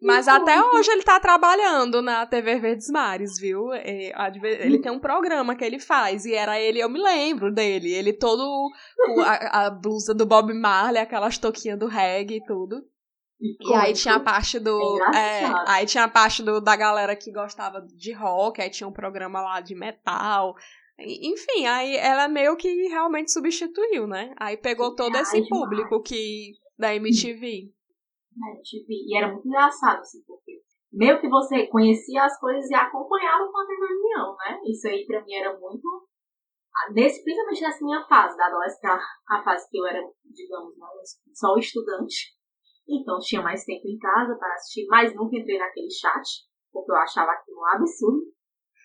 [0.02, 3.72] Mas até hoje ele tá trabalhando na TV Verdes Mares, viu?
[3.72, 4.12] É,
[4.60, 7.94] ele tem um programa que ele faz, e era ele, eu me lembro dele.
[7.94, 8.72] Ele todo
[9.06, 12.84] com a, a blusa do Bob Marley, aquelas toquinhas do reggae e tudo.
[13.40, 15.00] E aí tinha a parte do.
[15.14, 18.88] É, é aí tinha a parte do, da galera que gostava de rock, aí tinha
[18.88, 20.56] um programa lá de metal.
[21.00, 24.34] Enfim, aí ela meio que realmente substituiu, né?
[24.38, 27.72] Aí pegou todo esse público que da MTV
[28.36, 28.86] na MTV.
[28.89, 33.58] E era muito engraçado, assim, porque meio que você conhecia as coisas e acompanhava com
[33.58, 34.60] a reunião, né?
[34.65, 36.08] Isso aí pra mim era muito.
[36.94, 40.88] Nesse, principalmente nessa minha fase da adolescência, a fase que eu era, digamos, né,
[41.34, 42.34] só estudante.
[42.88, 46.24] Então tinha mais tempo em casa para assistir, mas nunca entrei naquele chat,
[46.72, 48.24] porque eu achava aquilo um absurdo.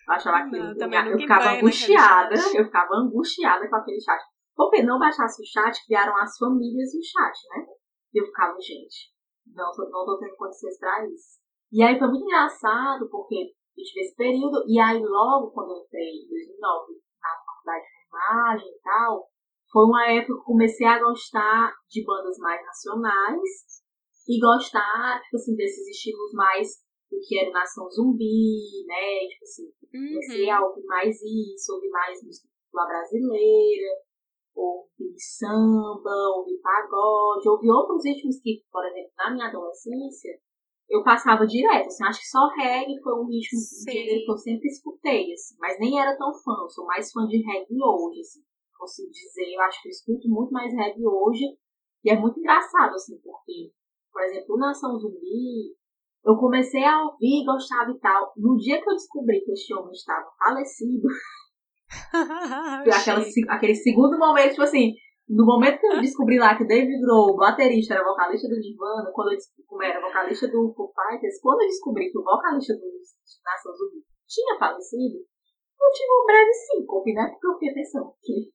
[0.07, 0.75] Eu achava aquilo.
[0.75, 4.21] Não, eu, eu ficava angustiada, eu ficava angustiada com aquele chat.
[4.55, 7.65] Porque não baixasse o chat, criaram as famílias no chat, né?
[8.13, 9.11] E eu ficava, gente,
[9.53, 11.39] não, não tô tendo condições pra isso.
[11.71, 15.83] E aí foi muito engraçado, porque eu tive esse período, e aí logo quando eu
[15.83, 19.27] entrei em 2009 na faculdade de enfermagem e tal,
[19.71, 23.83] foi uma época que eu comecei a gostar de bandas mais nacionais
[24.27, 26.67] e gostar, tipo assim, desses estilos mais
[27.11, 29.27] do que era Nação Zumbi, né?
[29.27, 30.53] Tipo assim, comecei uhum.
[30.53, 34.06] a ouvir mais isso, ouvir mais música brasileira
[34.57, 40.39] ouvi samba, ouvi pagode, ouvi outros ritmos que, por exemplo, na minha adolescência,
[40.89, 45.33] eu passava direto, assim, acho que só reggae foi um ritmo que eu sempre escutei,
[45.33, 48.41] assim, mas nem era tão fã, eu sou mais fã de reggae hoje, assim,
[48.77, 51.43] consigo dizer, eu acho que eu escuto muito mais reggae hoje,
[52.05, 53.71] e é muito engraçado, assim, porque,
[54.11, 55.75] por exemplo, o Nação Zumbi,
[56.25, 59.91] eu comecei a ouvir, gostava e tal, no dia que eu descobri que este homem
[59.91, 61.07] estava falecido,
[62.93, 63.23] Aquela,
[63.55, 64.93] aquele segundo momento, tipo assim,
[65.27, 69.11] No momento que eu descobri lá que o David Grohl, baterista, era vocalista do Nirvana,
[69.13, 72.73] quando eu descobri como era vocalista do Foo Fighters, quando eu descobri que o vocalista
[72.75, 72.87] do
[73.43, 77.27] Nação Zumbi tinha falecido, eu tive um breve síncope, né?
[77.27, 78.51] Porque eu fiquei pensando, que,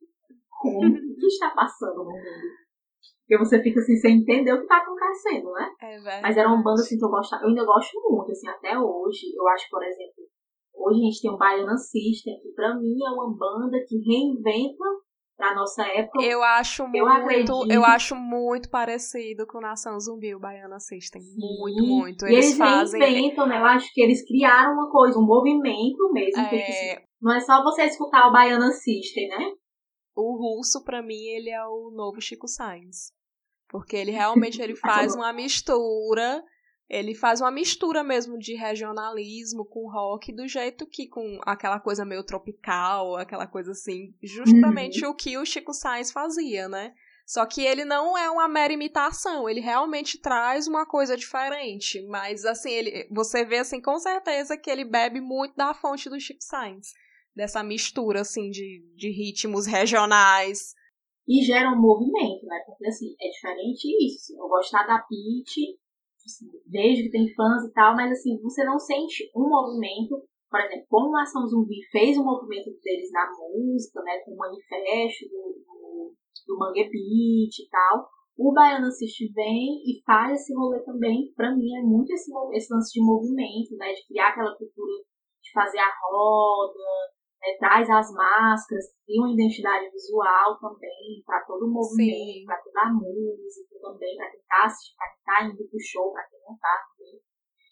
[0.49, 0.81] como, o
[1.21, 2.53] que está passando no mundo?
[3.21, 5.69] Porque você fica assim, sem entender o que está acontecendo, né?
[5.81, 8.79] É Mas era uma banda assim que eu gostava, eu ainda gosto muito, assim, até
[8.79, 9.33] hoje.
[9.37, 10.25] Eu acho, por exemplo,
[10.75, 14.85] hoje a gente tem o Baiana System, que pra mim é uma banda que reinventa
[15.37, 16.23] pra nossa época.
[16.23, 17.73] Eu acho eu muito, acredito.
[17.73, 21.21] eu acho muito parecido com Nação Zumbi, o Baiana System.
[21.21, 21.37] Sim.
[21.37, 22.27] Muito, muito.
[22.27, 23.01] Eles, eles fazem...
[23.01, 23.59] reinventam, né?
[23.59, 26.41] Eu acho que eles criaram uma coisa, um movimento mesmo.
[26.41, 27.03] É...
[27.21, 29.53] Não é só você escutar o Baiana System, né?
[30.15, 33.13] O russo, para mim, ele é o novo Chico Sainz.
[33.69, 36.45] Porque ele realmente ele faz uma mistura,
[36.93, 42.05] ele faz uma mistura mesmo de regionalismo com rock, do jeito que com aquela coisa
[42.05, 45.13] meio tropical, aquela coisa assim, justamente uhum.
[45.13, 46.93] o que o Chico Sainz fazia, né?
[47.27, 52.07] Só que ele não é uma mera imitação, ele realmente traz uma coisa diferente.
[52.09, 56.21] Mas assim, ele, você vê assim com certeza que ele bebe muito da fonte do
[56.21, 56.89] Chico Sainz.
[57.35, 60.75] Dessa mistura assim de, de ritmos regionais
[61.27, 62.61] e gera um movimento, né?
[62.67, 64.25] Porque assim, é diferente isso.
[64.25, 65.79] Assim, eu gostar da Peach,
[66.27, 70.61] assim, vejo que tem fãs e tal, mas assim, você não sente um movimento, por
[70.61, 74.19] exemplo, como a Ação Zumbi fez o um movimento deles na música, né?
[74.25, 76.15] Com o manifesto do, do,
[76.47, 78.09] do Mangue Beat e tal.
[78.37, 81.33] O Baiano Assiste vem e faz esse rolê também.
[81.37, 83.93] Pra mim é muito esse, esse lance de movimento, né?
[83.93, 85.05] De criar aquela cultura
[85.43, 91.67] de fazer a roda, é, traz as máscaras, tem uma identidade visual também para todo
[91.67, 95.69] o movimento, para toda a música também, para quem está assistindo, para quem está indo
[95.69, 97.21] pro show, para quem não está também.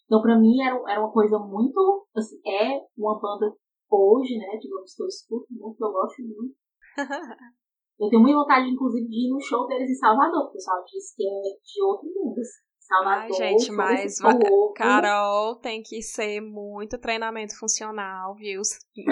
[0.06, 2.06] Então, para mim, era, era uma coisa muito.
[2.16, 3.54] Assim, é uma banda
[3.88, 4.58] hoje, né?
[4.60, 6.54] Digamos que eu escuto muito, que eu gosto muito.
[8.00, 10.84] eu tenho muita vontade, inclusive, de ir no show deles em Salvador, porque o pessoal
[10.84, 12.40] diz que é de outro mundo.
[12.40, 12.69] Assim.
[12.90, 13.22] Salvador.
[13.22, 14.18] Ai, gente, mas
[14.74, 18.60] Carol tem que ser muito treinamento funcional, viu?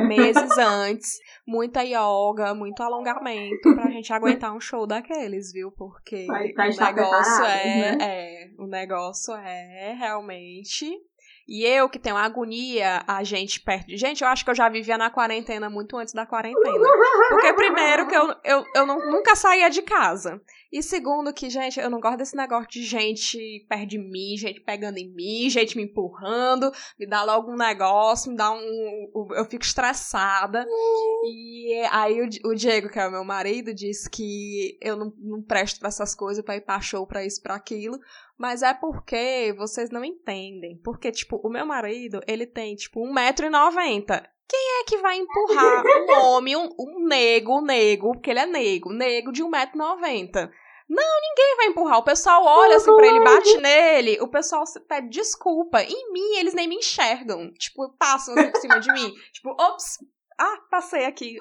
[0.08, 5.70] Meses antes, muita yoga, muito alongamento pra gente aguentar um show daqueles, viu?
[5.70, 7.98] Porque o negócio é, né?
[8.00, 10.92] é, o negócio é realmente
[11.48, 14.68] e eu que tenho agonia, a gente perto de gente, eu acho que eu já
[14.68, 16.88] vivia na quarentena muito antes da quarentena.
[17.30, 20.42] Porque primeiro que eu, eu, eu não, nunca saía de casa.
[20.70, 24.60] E segundo que, gente, eu não gosto desse negócio de gente perto de mim, gente
[24.60, 29.28] pegando em mim, gente me empurrando, me dá logo um negócio, me dá um.
[29.34, 30.66] Eu fico estressada.
[31.24, 35.42] E aí o, o Diego, que é o meu marido, disse que eu não, não
[35.42, 37.98] presto pra essas coisas, pra ir pra show, pra isso, pra aquilo.
[38.38, 40.80] Mas é porque vocês não entendem.
[40.84, 44.24] Porque, tipo, o meu marido, ele tem, tipo, 1,90m.
[44.48, 48.46] Quem é que vai empurrar um homem, um, um nego, um nego, porque ele é
[48.46, 50.50] nego, nego de 1,90m?
[50.88, 51.98] Não, ninguém vai empurrar.
[51.98, 54.18] O pessoal olha assim pra ele, bate nele.
[54.22, 55.82] O pessoal pede desculpa.
[55.82, 57.52] Em mim, eles nem me enxergam.
[57.52, 59.12] Tipo, passam assim por cima de mim.
[59.34, 59.98] Tipo, ops,
[60.38, 61.36] ah, passei aqui.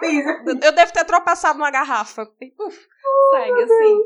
[0.62, 2.24] Eu devo ter tropeçado numa garrafa.
[2.60, 2.88] Uf,
[3.32, 4.02] segue assim.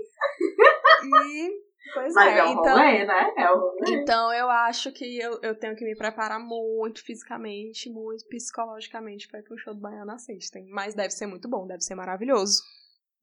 [1.26, 3.34] E Pois Mas é, é um então, rolê, né?
[3.38, 4.02] É um rolê.
[4.02, 9.40] Então eu acho que eu, eu tenho que me preparar muito fisicamente, muito psicologicamente para
[9.40, 10.68] ir pro show do Baiana System.
[10.70, 12.62] Mas deve ser muito bom, deve ser maravilhoso.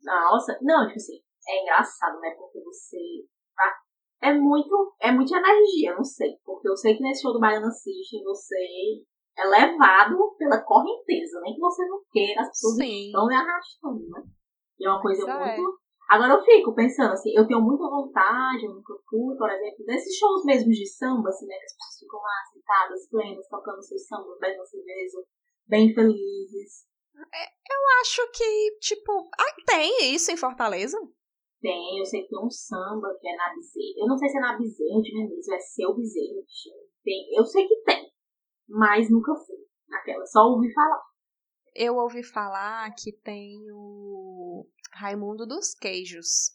[0.02, 2.30] Nossa, não, tipo assim, é engraçado, né?
[2.36, 2.98] Porque você.
[4.20, 4.96] É muito.
[5.00, 6.36] É muita energia, não sei.
[6.44, 8.56] Porque eu sei que nesse show do Baiana System você
[9.38, 13.06] é levado pela correnteza, nem que você não queira, as pessoas Sim.
[13.06, 14.22] estão me arrastando, né?
[14.78, 15.56] E é uma coisa é.
[15.56, 15.78] muito.
[16.08, 20.16] Agora eu fico pensando assim, eu tenho muita vontade, eu nunca fui, por exemplo, desses
[20.16, 21.54] shows mesmo de samba, assim, né?
[21.58, 25.18] Que as pessoas ficam lá sentadas, plenas, tocando seus sambas, bebendo cerveja,
[25.66, 26.88] bem felizes.
[27.14, 30.96] É, eu acho que, tipo, ah, tem isso em Fortaleza?
[31.60, 33.94] Tem, eu sei que tem um samba que é na Bezerra.
[33.98, 36.40] Eu não sei se é na Bezerra de Menezes, é seu Bezerra
[37.04, 38.10] Tem, eu sei que tem,
[38.66, 39.56] mas nunca fui
[39.88, 41.02] naquela, só ouvi falar.
[41.74, 46.52] Eu ouvi falar que tem o Raimundo dos Queijos.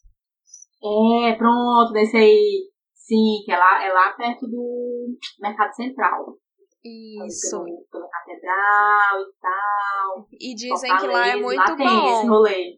[0.84, 2.70] É, pronto, desse aí.
[2.94, 6.38] Sim, que é lá, é lá perto do Mercado Central.
[6.84, 7.64] Isso.
[7.64, 10.28] Pelo, pela catedral e tal.
[10.40, 11.76] E dizem que lá é muito lá bom.
[11.78, 12.78] Tem esse rolê.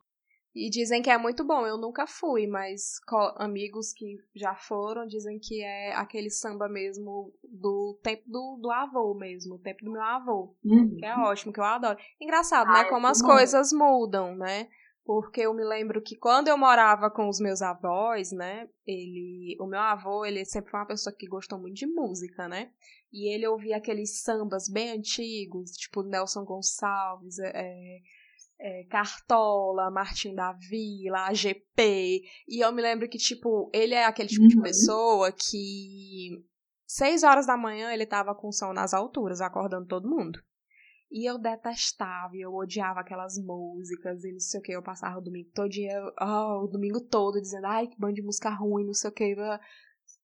[0.55, 1.67] E dizem que é muito bom.
[1.67, 3.01] Eu nunca fui, mas
[3.35, 9.13] amigos que já foram dizem que é aquele samba mesmo do tempo do, do avô
[9.13, 10.55] mesmo, o tempo do meu avô.
[10.63, 10.95] Uhum.
[10.97, 11.99] Que é ótimo, que eu adoro.
[12.21, 12.89] Engraçado, né, ah, né?
[12.89, 13.27] Como as bom.
[13.27, 14.69] coisas mudam, né?
[15.05, 18.67] Porque eu me lembro que quando eu morava com os meus avós, né?
[18.87, 19.55] Ele.
[19.59, 22.71] O meu avô, ele sempre foi uma pessoa que gostou muito de música, né?
[23.13, 27.99] E ele ouvia aqueles sambas bem antigos, tipo Nelson Gonçalves, é,
[28.59, 32.23] é, Cartola, Martim da Vila, AGP.
[32.47, 34.49] E eu me lembro que, tipo, ele é aquele tipo uhum.
[34.49, 36.43] de pessoa que.
[36.87, 40.39] Seis horas da manhã ele tava com som nas alturas, acordando todo mundo.
[41.11, 44.71] E eu detestava, e eu odiava aquelas músicas e não sei o que.
[44.71, 48.21] Eu passava o domingo todo dia, oh, o domingo todo, dizendo, ai, que bando de
[48.21, 49.35] música ruim, não sei o que.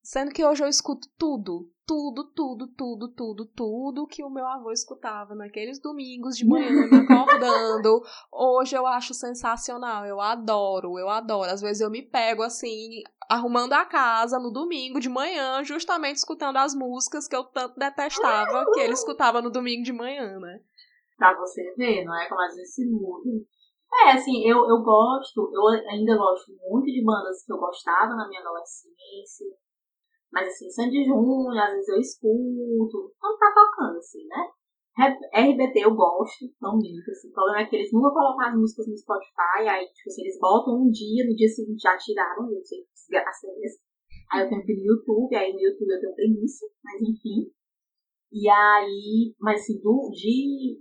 [0.03, 4.71] Sendo que hoje eu escuto tudo, tudo, tudo, tudo, tudo, tudo que o meu avô
[4.71, 8.01] escutava naqueles domingos de manhã, me acordando.
[8.31, 11.51] Hoje eu acho sensacional, eu adoro, eu adoro.
[11.51, 16.57] Às vezes eu me pego assim, arrumando a casa no domingo de manhã, justamente escutando
[16.57, 20.61] as músicas que eu tanto detestava que ele escutava no domingo de manhã, né?
[21.21, 22.27] Pra você ver, não é?
[22.27, 23.29] Como às vezes se muda.
[23.93, 28.27] É, assim, eu, eu gosto, eu ainda gosto muito de bandas que eu gostava na
[28.27, 29.45] minha adolescência
[30.31, 33.13] mas assim, Sandy Júnior, às vezes eu escuto.
[33.21, 34.47] Não tá tocando, assim, né?
[35.33, 37.29] RBT eu gosto, não minto, assim.
[37.29, 40.39] O problema é que eles nunca colocam as músicas no Spotify, aí, tipo assim, eles
[40.39, 43.51] botam um dia, no dia seguinte já tiraram, eu sei que desgraça é
[44.33, 47.51] Aí eu tenho que ir no YouTube, aí no YouTube eu tenho preguiça, mas enfim.
[48.31, 50.79] E aí, mas assim, do, de,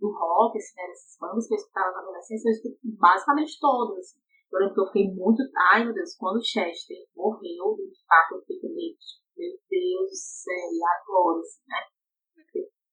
[0.00, 3.98] do rock, assim, né, dessas bandas que eu escutava na adolescência, eu escuto basicamente todas,
[3.98, 4.20] assim.
[4.52, 5.42] Eu lembro que eu fiquei muito.
[5.72, 8.96] Ai, meu Deus, quando o Chester morreu, de fato, eu fiquei meio.
[9.36, 11.80] Meu Deus do céu, e agora, assim, né?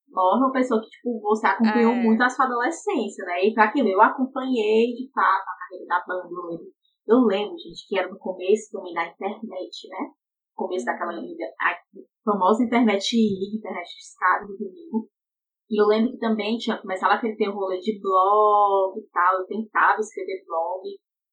[0.10, 2.04] Morre uma pessoa que, tipo, você acompanhou é.
[2.04, 3.44] muito a sua adolescência, né?
[3.46, 6.74] E pra aquilo, eu acompanhei, de fato, a carreira da banda, eu lembro.
[7.08, 10.12] Eu lembro, gente, que era no começo também da internet, né?
[10.56, 11.76] começo daquela a
[12.24, 15.10] famosa internet internet de escada do domingo.
[15.70, 19.40] E eu lembro que também tinha começado aquele ter rolê de blog e tal.
[19.40, 20.82] Eu tentava escrever blog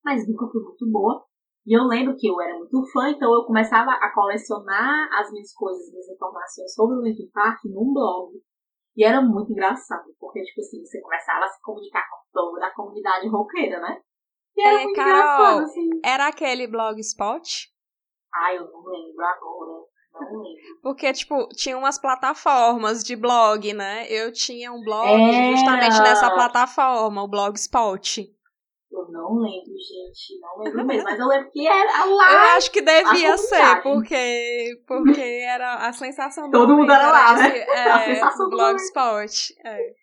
[0.04, 1.24] mas nunca fui muito boa.
[1.64, 5.54] E eu lembro que eu era muito fã, então eu começava a colecionar as minhas
[5.54, 8.32] coisas, minhas informações sobre o Linkin Park num blog.
[8.96, 12.74] E era muito engraçado, porque, tipo assim, você começava a se comunicar com toda a
[12.74, 14.00] comunidade roqueira, né?
[14.56, 15.88] E era é, muito Carol, engraçado, assim.
[16.04, 17.72] Era aquele blogspot?
[18.34, 19.86] Ah, eu não lembro agora.
[20.82, 24.06] Porque, tipo, tinha umas plataformas de blog, né?
[24.08, 25.56] Eu tinha um blog era...
[25.56, 28.30] justamente nessa plataforma, o Blogspot.
[28.90, 30.38] Eu não lembro, gente.
[30.38, 31.04] Não lembro mesmo.
[31.04, 32.32] Mas eu lembro que era lá.
[32.32, 37.34] Eu acho que devia ser, porque, porque era a sensação do Todo mundo era lá,
[37.34, 37.58] né?
[37.58, 39.54] É, a sensação Blogspot.
[39.64, 40.02] É.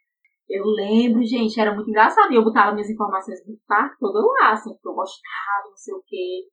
[0.49, 2.31] Eu lembro, gente, era muito engraçado.
[2.33, 5.93] E eu botava minhas informações do parque todo lá, assim, porque eu gostava, não sei
[5.93, 6.47] o quê.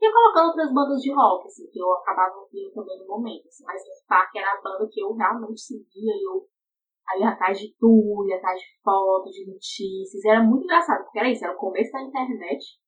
[0.00, 3.64] Eu colocando outras bandas de rock, assim, que eu acabava ouvindo também no momento, assim.
[3.64, 6.46] Mas o parque era a banda que eu realmente seguia e eu
[7.10, 10.24] Aí atrás de tudo, atrás de fotos, de notícias.
[10.24, 12.78] Era muito engraçado, porque era isso, era o começo da internet.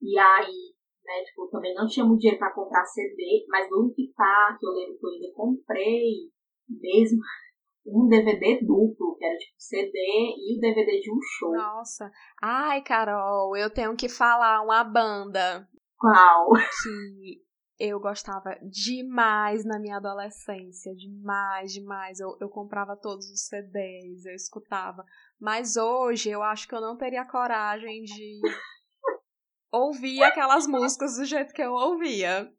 [0.00, 4.12] E aí, né, tipo, também não tinha muito dinheiro pra comprar CD, mas no Link
[4.16, 6.30] Park eu lembro que eu ainda comprei
[6.66, 7.18] mesmo
[7.86, 11.52] um DVD duplo, que era tipo CD e o DVD de um show.
[11.52, 12.10] Nossa.
[12.42, 15.68] Ai, Carol, eu tenho que falar uma banda.
[15.98, 16.50] Qual?
[16.82, 17.42] Que
[17.78, 22.18] eu gostava demais na minha adolescência, demais, demais.
[22.18, 25.04] Eu, eu comprava todos os CDs, eu escutava.
[25.40, 28.40] Mas hoje eu acho que eu não teria coragem de
[29.72, 32.50] ouvir aquelas músicas do jeito que eu ouvia.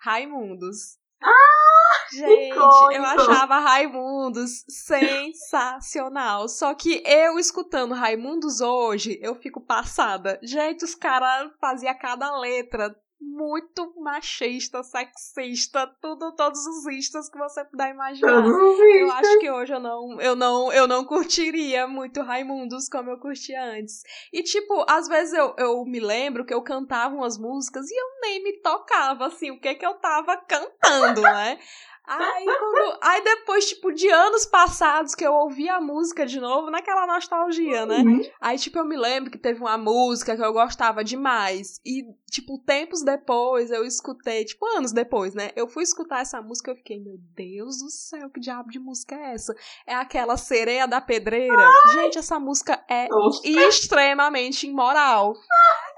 [0.00, 0.98] Raimundos.
[1.22, 1.65] Ah,
[2.12, 6.48] Gente, eu achava Raimundos sensacional.
[6.48, 10.38] Só que eu escutando Raimundos hoje, eu fico passada.
[10.42, 17.64] Gente, os caras faziam cada letra muito machista, sexista, tudo, todos os istas que você
[17.64, 18.44] puder imaginar.
[18.46, 23.18] Eu acho que hoje eu não, eu não, eu não curtiria muito Raimundos como eu
[23.18, 24.02] curtia antes.
[24.32, 28.20] E tipo, às vezes eu, eu me lembro que eu cantava umas músicas e eu
[28.20, 31.58] nem me tocava assim, o que que eu tava cantando, né?
[32.06, 36.70] Aí, quando, aí depois, tipo, de anos passados que eu ouvi a música de novo,
[36.70, 37.98] naquela nostalgia, né?
[37.98, 38.22] Uhum.
[38.40, 41.80] Aí, tipo, eu me lembro que teve uma música que eu gostava demais.
[41.84, 42.04] E,
[42.36, 45.52] tipo, tempos depois eu escutei, tipo, anos depois, né?
[45.56, 48.78] Eu fui escutar essa música e eu fiquei, meu Deus do céu, que diabo de
[48.78, 49.54] música é essa?
[49.86, 51.56] É aquela sereia da pedreira.
[51.56, 51.92] Ai.
[51.92, 53.48] Gente, essa música é Nossa.
[53.48, 55.32] extremamente imoral.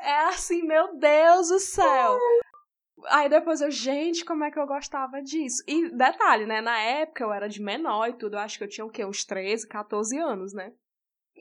[0.00, 2.16] É assim, meu Deus do céu.
[3.06, 5.62] Aí depois eu, gente, como é que eu gostava disso?
[5.66, 6.60] E detalhe, né?
[6.60, 9.04] Na época eu era de menor e tudo, eu acho que eu tinha o quê?
[9.04, 10.72] Uns 13, 14 anos, né?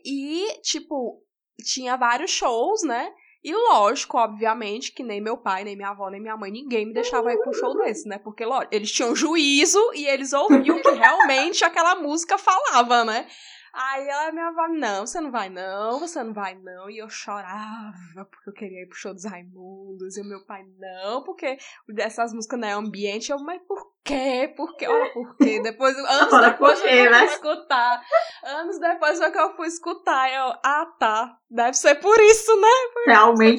[0.04, 1.22] E, tipo,
[1.64, 3.12] tinha vários shows, né?
[3.42, 6.92] E lógico, obviamente, que nem meu pai, nem minha avó, nem minha mãe, ninguém me
[6.92, 8.18] deixava ir pro show desse, né?
[8.18, 13.26] Porque, lógico, eles tinham juízo e eles ouviam que realmente aquela música falava, né?
[13.72, 16.88] Aí ela, minha avó, não, você não vai não, você não vai não.
[16.90, 20.16] E eu chorava porque eu queria ir pro show dos Raimundos.
[20.16, 21.56] E o meu pai, não, porque
[21.88, 23.30] dessas músicas não é ambiente.
[23.30, 24.52] Eu, mas por quê?
[24.56, 24.86] Por quê?
[24.88, 25.60] Olha por quê.
[25.62, 27.18] Depois, anos Olha depois por quê, que eu né?
[27.18, 28.02] fui escutar.
[28.44, 30.32] Anos depois foi que eu fui escutar.
[30.32, 31.36] Eu, ah, tá.
[31.50, 32.68] Deve ser por isso, né?
[33.06, 33.58] Realmente.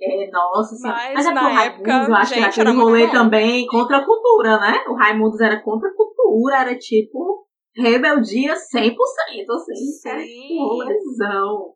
[0.00, 0.76] É, nossa.
[0.88, 3.12] Mas Mas é na época, Raimundos, eu acho que gente, era aquele rolê bom.
[3.12, 4.84] também contra a cultura, né?
[4.88, 7.47] O Raimundos era contra a cultura, era tipo
[7.78, 8.94] rebeldia 100%,
[9.54, 9.74] assim.
[10.02, 10.58] Sim.
[10.58, 11.74] rolezão.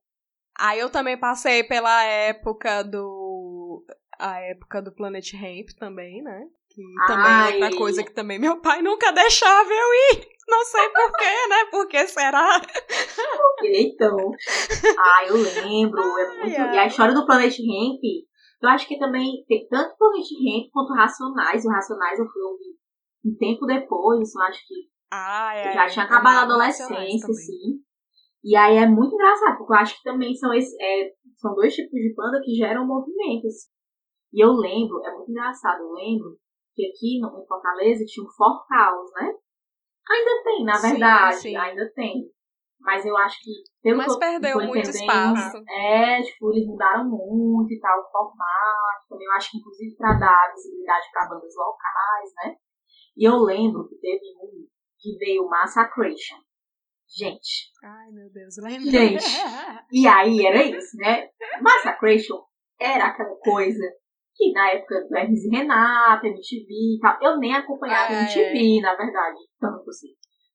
[0.59, 3.85] Aí eu também passei pela época do.
[4.19, 6.47] A época do Planet Ramp também, né?
[6.69, 7.53] Que também Ai.
[7.53, 10.29] é outra coisa que também meu pai nunca deixava eu ir.
[10.49, 11.65] Não sei porquê, né?
[11.71, 12.61] Por que será?
[13.65, 14.17] Então,
[14.99, 16.61] ah, eu lembro, é muito...
[16.61, 16.75] ai.
[16.75, 18.01] E a história do Planet Ramp,
[18.61, 21.65] eu acho que também tem tanto Planet Ramp quanto Racionais.
[21.65, 22.43] O Racionais eu fui
[23.25, 24.75] um tempo depois, eu acho que
[25.15, 25.69] Ah, é.
[25.69, 27.85] eu já tinha acabado a adolescência, assim.
[28.43, 31.75] E aí é muito engraçado, porque eu acho que também são, esse, é, são dois
[31.75, 33.69] tipos de banda que geram movimentos.
[34.33, 36.39] E eu lembro, é muito engraçado, eu lembro
[36.75, 39.35] que aqui no, em Fortaleza tinha um For Caos, né?
[40.11, 41.57] Ainda tem, na Sim, verdade, sim.
[41.57, 42.31] ainda tem.
[42.81, 43.51] Mas eu acho que,
[43.83, 45.63] pelo Mas que eu perdeu muito espaço.
[45.69, 49.07] É, tipo, eles mudaram muito e tal, o formato.
[49.11, 52.57] Também eu acho que, inclusive, pra dar visibilidade pra bandas locais, né?
[53.17, 54.67] E eu lembro que teve um
[55.03, 56.39] que veio Massacration.
[57.15, 58.91] Gente, Ai, meu Deus, lembra?
[58.91, 59.25] Gente.
[59.93, 61.29] e aí era isso, né?
[61.61, 62.43] Massacration
[62.81, 63.85] era aquela coisa
[64.35, 68.81] que na época do Hermes e Renata, MTV e tal, eu nem acompanhava Ah, MTV,
[68.81, 70.09] na verdade, tanto assim.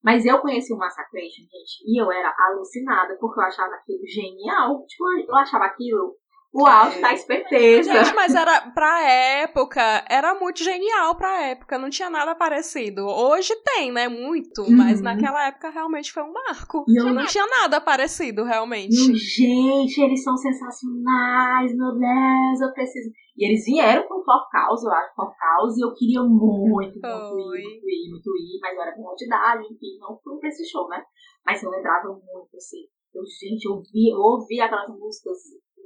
[0.03, 4.83] Mas eu conheci o Massacration, gente, e eu era alucinada, porque eu achava aquilo genial.
[4.87, 6.15] Tipo, eu achava aquilo
[6.59, 7.01] o auge É.
[7.01, 7.93] da esperteza.
[7.93, 13.05] Gente, mas era pra época, era muito genial pra época, não tinha nada parecido.
[13.07, 14.07] Hoje tem, né?
[14.07, 15.03] Muito, mas Uhum.
[15.03, 16.83] naquela época realmente foi um marco.
[16.87, 18.93] E eu- Não tinha nada parecido, realmente.
[18.95, 23.09] E, gente, eles são sensacionais, meu Deus, eu preciso.
[23.37, 26.97] E eles vieram com For Cause, eu acho, For Cause, e eu queria muito, muito
[26.97, 30.65] ir, muito ir, muito ir, mas eu era com idade, enfim, não fui pra esse
[30.69, 31.03] show, né?
[31.45, 32.81] Mas eu lembrava muito, assim.
[33.13, 35.37] Eu, gente, eu ouvi, eu ouvi aquelas músicas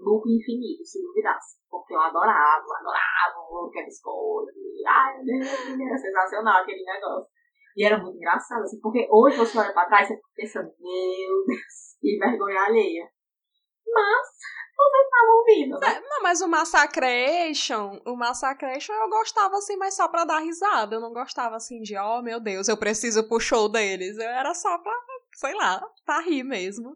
[0.01, 1.57] loop infinito, se duvidasse.
[1.69, 4.51] Porque eu adorava, adorava o Kevin Scott.
[4.55, 7.29] e, Ai, meu Deus, era sensacional aquele negócio.
[7.77, 11.45] E era muito engraçado, assim, porque hoje você olha pra trás e você pensando, meu
[11.47, 13.09] Deus, que vergonha alheia.
[13.87, 14.27] Mas,
[14.75, 16.01] vocês estavam ouvindo, né?
[16.09, 20.95] Não, mas o Massacration, o Massacration eu gostava assim, mas só pra dar risada.
[20.95, 24.17] Eu não gostava assim de, oh meu Deus, eu preciso pro show deles.
[24.17, 24.93] Eu era só pra,
[25.35, 26.95] sei lá, pra rir mesmo.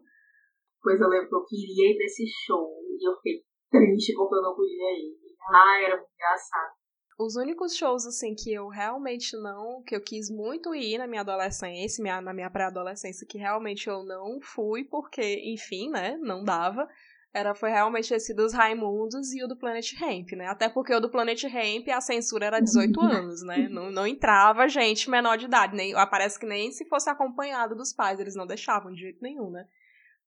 [0.86, 4.36] Pois eu lembro que eu queria ir pra esse show e eu fiquei triste porque
[4.36, 5.16] eu não podia ir.
[5.52, 6.74] Ai, era muito engraçado.
[7.18, 9.82] Os únicos shows, assim, que eu realmente não.
[9.82, 14.04] que eu quis muito ir na minha adolescência, minha, na minha pré-adolescência, que realmente eu
[14.04, 16.86] não fui, porque, enfim, né, não dava.
[17.34, 20.46] Era, foi realmente esse dos Raimundos e o do Planet Ramp, né?
[20.46, 23.68] Até porque o do Planet Ramp a censura era 18 anos, né?
[23.68, 25.74] Não, não entrava gente menor de idade.
[25.74, 29.50] Nem, parece que nem se fosse acompanhado dos pais, eles não deixavam de jeito nenhum,
[29.50, 29.66] né?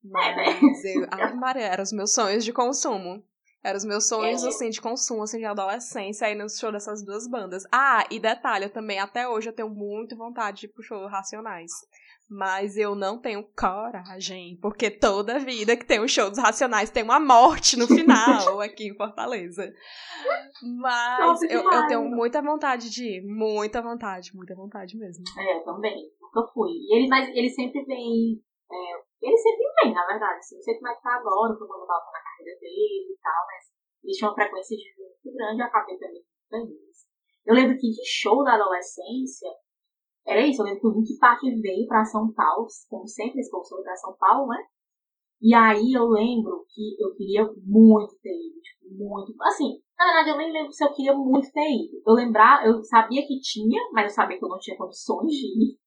[0.03, 3.23] Mas eu, ah, Maria, eram os meus sonhos de consumo.
[3.61, 4.47] Eram os meus sonhos, É.
[4.47, 7.63] assim, de consumo, assim, de adolescência, aí no show dessas duas bandas.
[7.71, 11.05] Ah, e detalhe, eu também, até hoje, eu tenho muito vontade de ir pro show
[11.07, 11.71] Racionais.
[12.31, 17.03] Mas eu não tenho coragem, porque toda vida que tem um show dos Racionais tem
[17.03, 19.73] uma morte no final, aqui em Fortaleza.
[20.79, 25.23] Mas Nossa, eu, eu tenho muita vontade de ir, muita vontade, muita vontade mesmo.
[25.37, 25.95] É, eu também.
[26.21, 26.69] Nunca fui.
[26.71, 28.39] E ele, mas ele sempre vem.
[28.71, 30.39] é, ele sempre vem, na verdade.
[30.39, 33.17] Assim, não sei como é que tá agora, como eu tava na carreira dele e
[33.22, 33.63] tal, mas
[34.03, 36.24] ele tinha uma frequência de vida muito grande eu acabei também
[36.65, 37.07] nisso.
[37.45, 39.49] Eu lembro que de show da adolescência,
[40.26, 43.49] era isso, eu lembro que o Link Park veio pra São Paulo, como sempre, esse
[43.49, 44.63] povo pra São Paulo, né?
[45.41, 49.34] E aí eu lembro que eu queria muito ter ido, tipo, muito.
[49.41, 52.01] Assim, na verdade eu nem lembro se eu queria muito ter ido.
[52.05, 55.47] Eu lembrar, eu sabia que tinha, mas eu sabia que eu não tinha condições de
[55.47, 55.80] ir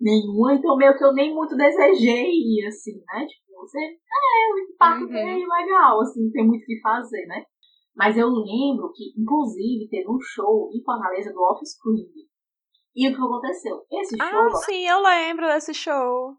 [0.00, 2.32] nenhuma, então meio que eu nem muito desejei
[2.66, 3.26] assim, né?
[3.26, 5.08] Tipo, você, é, o Park Uhum.
[5.08, 7.44] veio, legal, assim, não tem muito o que fazer, né?
[7.94, 12.06] Mas eu lembro que, inclusive, teve um show em Fortaleza do Offspring.
[12.96, 13.84] E o que aconteceu?
[13.92, 16.34] Esse show Ah, sim, eu lembro desse show.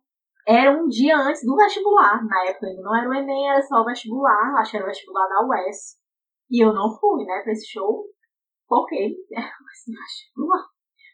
[0.47, 2.25] era um dia antes do vestibular.
[2.25, 4.55] Na época ainda não era o Enem, era só o vestibular.
[4.59, 5.97] Acho que era o vestibular da UES.
[6.49, 8.05] E eu não fui, né, pra esse show.
[8.67, 8.95] Porque
[9.35, 10.65] era esse vestibular.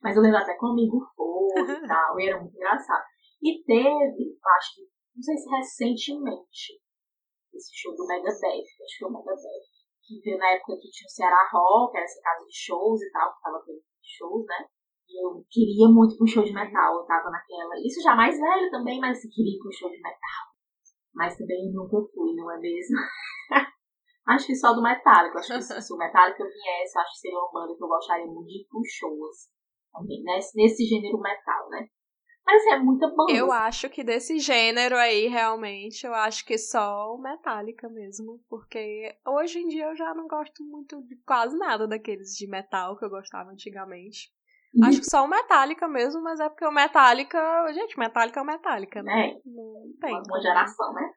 [0.07, 2.17] Mas eu lembro até que um amigo foi e tal.
[2.17, 3.03] E era muito engraçado.
[3.43, 6.79] E teve, acho que, não sei se recentemente,
[7.53, 8.63] esse show do Megadeth.
[8.63, 9.67] Acho que foi o Megadeth.
[10.07, 13.11] Que veio na época que tinha o Ceará Rock, era essa casa de shows e
[13.11, 14.63] tal, que tava tendo shows, né?
[15.11, 17.75] Eu queria muito ir pro show de metal, eu tava naquela.
[17.83, 20.43] Isso já mais velho também, mas eu queria ir pro show de metal.
[21.13, 22.95] Mas também nunca fui, não é mesmo?
[24.31, 25.39] acho que só do Metallica.
[25.39, 28.47] Acho que se o Metallica viesse, acho que seria uma banda que eu gostaria muito
[28.47, 29.56] de ir pro show, assim,
[29.91, 31.87] também, nesse, nesse gênero metal, né?
[32.45, 33.33] Mas é muita banda.
[33.33, 38.39] Eu acho que desse gênero aí, realmente, eu acho que só o Metallica mesmo.
[38.49, 42.97] Porque hoje em dia eu já não gosto muito de quase nada daqueles de metal
[42.97, 44.31] que eu gostava antigamente.
[44.83, 47.37] Acho que só o Metallica mesmo, mas é porque o Metallica.
[47.73, 49.29] Gente, Metallica é o Metallica, né?
[49.29, 49.41] É.
[49.45, 50.13] Não tem.
[50.15, 51.11] Uma geração, né?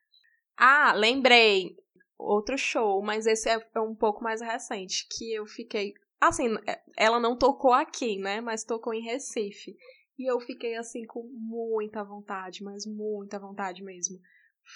[0.57, 1.77] Ah, lembrei.
[2.19, 5.07] Outro show, mas esse é um pouco mais recente.
[5.17, 5.95] Que eu fiquei.
[6.21, 8.41] Assim, é, ela não tocou aqui, né?
[8.41, 9.75] Mas tocou em Recife.
[10.19, 14.19] E eu fiquei assim com muita vontade, mas muita vontade mesmo.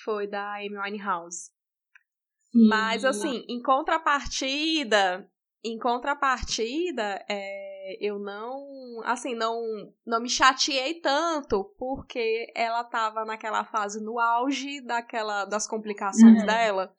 [0.03, 1.51] Foi da Amy Winehouse.
[2.51, 2.69] Sim.
[2.69, 5.31] Mas assim, em contrapartida,
[5.63, 9.61] em contrapartida, é, eu não, assim, não,
[10.07, 16.47] não me chateei tanto porque ela tava naquela fase no auge daquela das complicações uhum.
[16.47, 16.95] dela.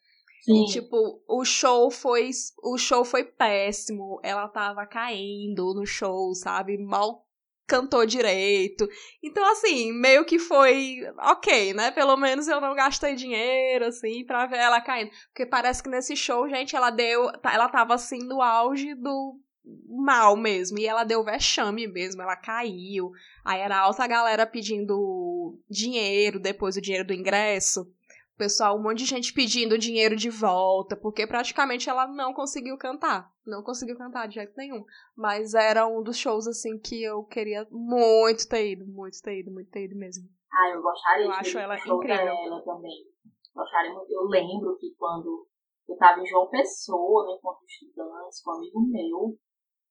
[0.46, 0.64] Sim.
[0.64, 2.30] E, tipo, o show foi
[2.62, 4.20] o show foi péssimo.
[4.24, 6.78] Ela tava caindo no show, sabe?
[6.78, 7.26] Mal
[7.66, 8.88] cantou direito.
[9.24, 11.90] Então, assim, meio que foi ok, né?
[11.90, 15.10] Pelo menos eu não gastei dinheiro, assim, pra ver ela caindo.
[15.30, 17.28] Porque parece que nesse show, gente, ela deu.
[17.44, 19.40] Ela tava assim no auge do
[19.88, 20.78] mal mesmo.
[20.78, 23.10] E ela deu vexame mesmo, ela caiu.
[23.44, 27.92] Aí era alta galera pedindo dinheiro, depois o dinheiro do ingresso
[28.36, 33.32] pessoal, um monte de gente pedindo dinheiro de volta, porque praticamente ela não conseguiu cantar.
[33.46, 34.84] Não conseguiu cantar de jeito nenhum.
[35.16, 39.52] Mas era um dos shows, assim, que eu queria muito ter ido, muito ter ido,
[39.52, 40.28] muito ter ido mesmo.
[40.52, 42.26] Ah, eu gostaria eu de acho ela incrível.
[42.26, 43.06] dela também.
[43.54, 44.12] Gostaria muito.
[44.12, 45.48] Eu lembro que quando
[45.88, 49.38] eu tava em João Pessoa, né, enquanto estudante, com um amigo meu,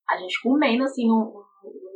[0.09, 1.45] a gente comendo, assim, num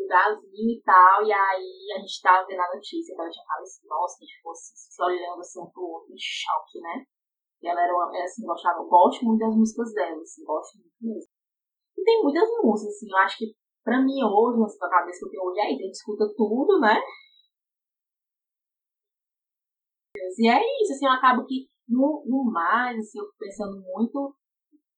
[0.08, 3.88] lugarzinho e tal, e aí a gente tava vendo a notícia que ela tinha falecido,
[3.88, 7.04] nossa, a gente assim, se olhando assim pro outro, em choque, né?
[7.62, 11.30] E ela era uma, assim, gostava, gosto muito das músicas dela, assim, gosto muito mesmo.
[11.98, 13.54] E tem muitas músicas, assim, eu acho que
[13.84, 16.96] pra mim hoje, na cabeça que eu tenho hoje, é a gente escuta tudo, né?
[20.38, 24.34] E é isso, assim, eu acabo que no, no mais, assim, eu fico pensando muito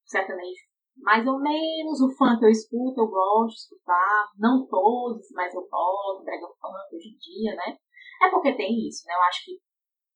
[0.04, 0.69] sertanejo
[1.02, 2.00] mais ou menos.
[2.00, 4.30] O funk eu escuto, eu gosto de escutar.
[4.38, 7.76] Não todos, mas eu gosto, brega funk hoje em dia, né?
[8.22, 9.14] É porque tem isso, né?
[9.14, 9.60] Eu acho que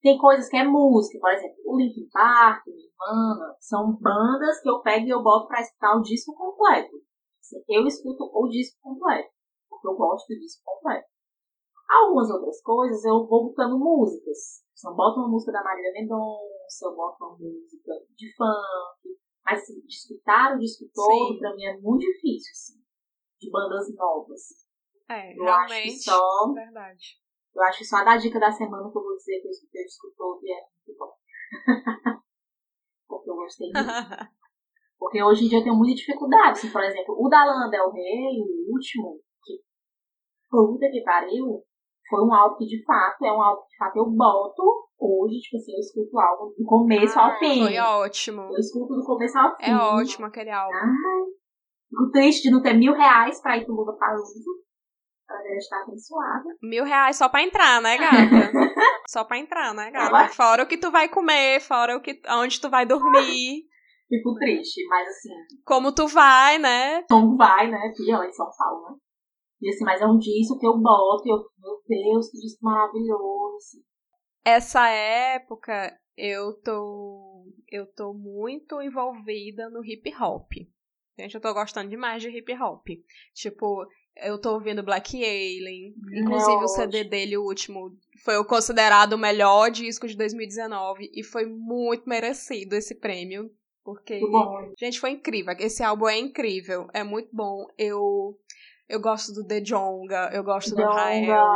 [0.02, 4.82] tem coisas que é música, por exemplo, o Linkin Park, Nirvana, são bandas que eu
[4.82, 6.94] pego e eu boto pra escutar o disco completo.
[7.68, 9.30] Eu escuto o disco completo,
[9.68, 11.08] porque eu gosto do disco completo.
[11.88, 14.62] Algumas outras coisas eu vou botando músicas.
[14.84, 19.80] Eu boto uma música da Marília Mendonça, eu boto uma música de funk, mas assim,
[19.80, 21.38] de escutar o disco todo, Sim.
[21.38, 22.82] pra mim é muito difícil, assim.
[23.40, 24.64] De bandas novas.
[25.10, 25.72] É, eu realmente.
[25.72, 27.04] Acho que só, verdade.
[27.54, 29.50] Eu acho que só a da dica da semana que eu vou dizer que eu
[29.50, 31.12] escutei o disco todo e é muito bom.
[33.06, 33.84] Porque eu gostei muito.
[34.98, 36.52] Porque hoje em dia eu tenho muita dificuldade.
[36.58, 39.62] Assim, por exemplo, o da Lana Del Rey, o último, que
[40.50, 41.62] puta que pariu,
[42.08, 44.62] foi um álbum que de fato é um álbum que de fato eu boto
[44.98, 47.62] hoje, tipo assim, eu escuto o álbum do começo ah, ao fim.
[47.62, 48.42] Foi ótimo.
[48.42, 49.70] Eu escuto do começo ao é fim.
[49.70, 50.74] É ótimo aquele álbum.
[50.74, 51.24] Ai,
[51.88, 54.50] fico triste de não ter mil reais pra ir pro Lula Palusa.
[55.26, 56.44] Pra estar abençoada.
[56.62, 58.52] Mil reais só pra entrar, né, gata?
[59.08, 60.28] só pra entrar, né, gata?
[60.28, 63.64] Fora o que tu vai comer, fora o que, onde tu vai dormir.
[64.06, 65.30] Fico triste, mas assim.
[65.64, 67.02] Como tu vai, né?
[67.08, 67.92] Como vai, né?
[67.96, 68.96] Pior em São Paulo, né?
[69.60, 72.64] E assim, mas é um disco que eu boto e eu, meu Deus, que disco
[72.64, 73.82] maravilhoso.
[74.44, 80.52] Essa época eu tô eu tô muito envolvida no hip hop.
[81.18, 82.86] Gente, eu tô gostando demais de hip hop.
[83.34, 83.86] Tipo,
[84.16, 85.94] eu tô ouvindo Black Alien.
[86.12, 86.64] Inclusive Nossa.
[86.64, 92.08] o CD dele, o último, foi considerado o melhor disco de 2019 e foi muito
[92.08, 93.50] merecido esse prêmio.
[93.84, 94.18] Porque,
[94.78, 95.54] gente, foi incrível.
[95.58, 97.66] Esse álbum é incrível, é muito bom.
[97.76, 98.38] Eu
[98.88, 100.86] eu gosto do The Jonga, eu gosto Jonga.
[100.86, 101.46] do Rael.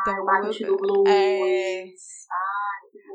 [0.00, 1.08] Então, o do Blues.
[1.08, 1.84] É...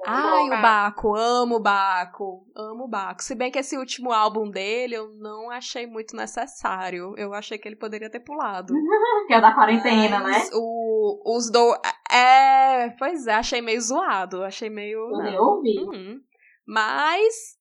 [0.05, 3.21] Ai, o Baco, amo o Baco, amo o Baco.
[3.21, 7.13] Se bem que esse último álbum dele eu não achei muito necessário.
[7.17, 8.73] Eu achei que ele poderia ter pulado.
[9.27, 10.49] que é da quarentena, Mas né?
[10.53, 11.75] O, os do.
[12.09, 14.43] É, pois é, achei meio zoado.
[14.43, 14.99] Achei meio.
[14.99, 15.77] Eu nem ouvi.
[15.79, 16.21] Uhum.
[16.65, 17.57] Mas.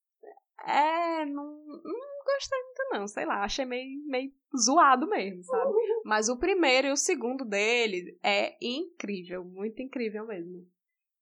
[0.65, 3.09] É, não, não gostei muito, não.
[3.09, 5.73] Sei lá, achei meio, meio zoado mesmo, sabe?
[6.05, 10.67] Mas o primeiro e o segundo dele é incrível, muito incrível mesmo.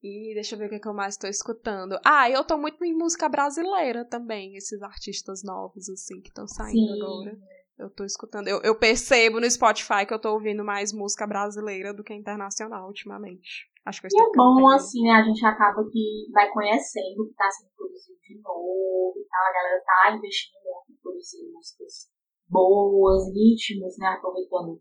[0.03, 1.99] E deixa eu ver o que, é que eu mais estou escutando.
[2.05, 6.93] Ah, eu tô muito em música brasileira também, esses artistas novos, assim, que estão saindo
[6.93, 7.03] Sim.
[7.03, 7.39] agora.
[7.79, 8.47] Eu tô escutando.
[8.47, 12.87] Eu, eu percebo no Spotify que eu tô ouvindo mais música brasileira do que internacional
[12.87, 13.67] ultimamente.
[13.85, 15.13] Acho que eu estou e é bom, assim, né?
[15.13, 19.47] A gente acaba que vai conhecendo o que tá sendo produzido de novo e tal.
[19.47, 22.11] A galera tá investindo muito produzir músicas
[22.49, 24.09] boas, ritmos, né?
[24.09, 24.81] Aproveitando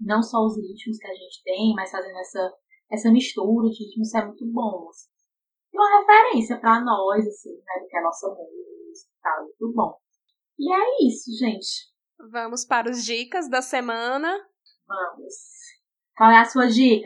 [0.00, 2.54] não só os ritmos que a gente tem, mas fazendo essa,
[2.90, 4.88] essa mistura de ritmos, é muito bom.
[4.88, 5.10] Assim.
[5.72, 7.80] E uma referência para nós, assim, né?
[7.80, 9.98] Do que é a nossa música e tal, muito bom.
[10.58, 11.92] E é isso, gente.
[12.30, 14.32] Vamos para os dicas da semana.
[14.86, 15.34] Vamos.
[16.16, 17.04] Qual é a sua dica?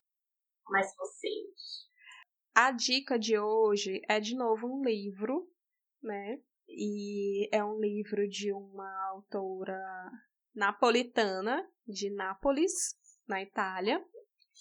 [0.65, 1.89] Comece vocês.
[2.55, 5.49] A dica de hoje é de novo um livro,
[6.03, 6.43] né?
[6.69, 9.81] E é um livro de uma autora
[10.55, 12.95] napolitana de Nápoles,
[13.27, 14.05] na Itália.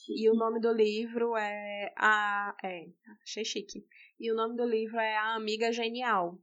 [0.09, 2.87] E o nome do livro é a é,
[3.23, 3.85] achei chique.
[4.19, 6.39] E o nome do livro é A Amiga Genial.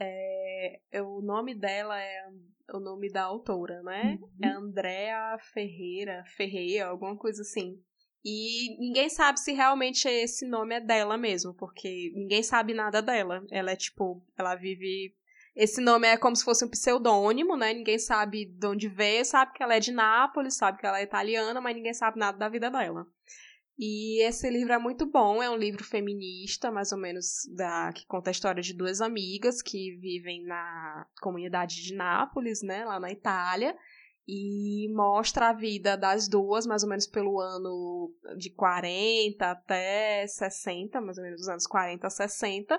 [0.00, 2.28] É, é o nome dela é
[2.72, 4.18] o nome da autora, né?
[4.20, 4.30] Uhum.
[4.42, 7.82] É Andrea Ferreira, Ferreira, alguma coisa assim.
[8.30, 13.42] E ninguém sabe se realmente esse nome é dela mesmo, porque ninguém sabe nada dela.
[13.50, 15.14] Ela é tipo, ela vive.
[15.56, 17.72] Esse nome é como se fosse um pseudônimo, né?
[17.72, 21.04] Ninguém sabe de onde veio, sabe que ela é de Nápoles, sabe que ela é
[21.04, 23.06] italiana, mas ninguém sabe nada da vida dela.
[23.78, 28.04] E esse livro é muito bom, é um livro feminista, mais ou menos, da, que
[28.06, 33.10] conta a história de duas amigas que vivem na comunidade de Nápoles, né, lá na
[33.10, 33.74] Itália,
[34.30, 41.00] e mostra a vida das duas, mais ou menos pelo ano de 40 até 60,
[41.00, 42.78] mais ou menos dos anos 40 a 60,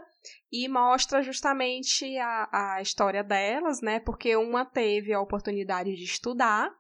[0.51, 3.99] e mostra justamente a, a história delas, né?
[3.99, 6.71] Porque uma teve a oportunidade de estudar,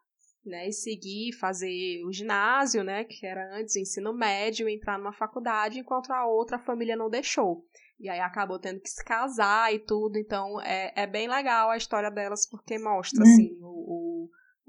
[0.45, 5.11] né, e seguir, fazer o ginásio, né, que era antes o ensino médio, entrar numa
[5.11, 7.65] faculdade, enquanto a outra a família não deixou.
[7.99, 11.77] E aí acabou tendo que se casar e tudo, então é, é bem legal a
[11.77, 13.31] história delas, porque mostra, uhum.
[13.31, 13.98] assim, o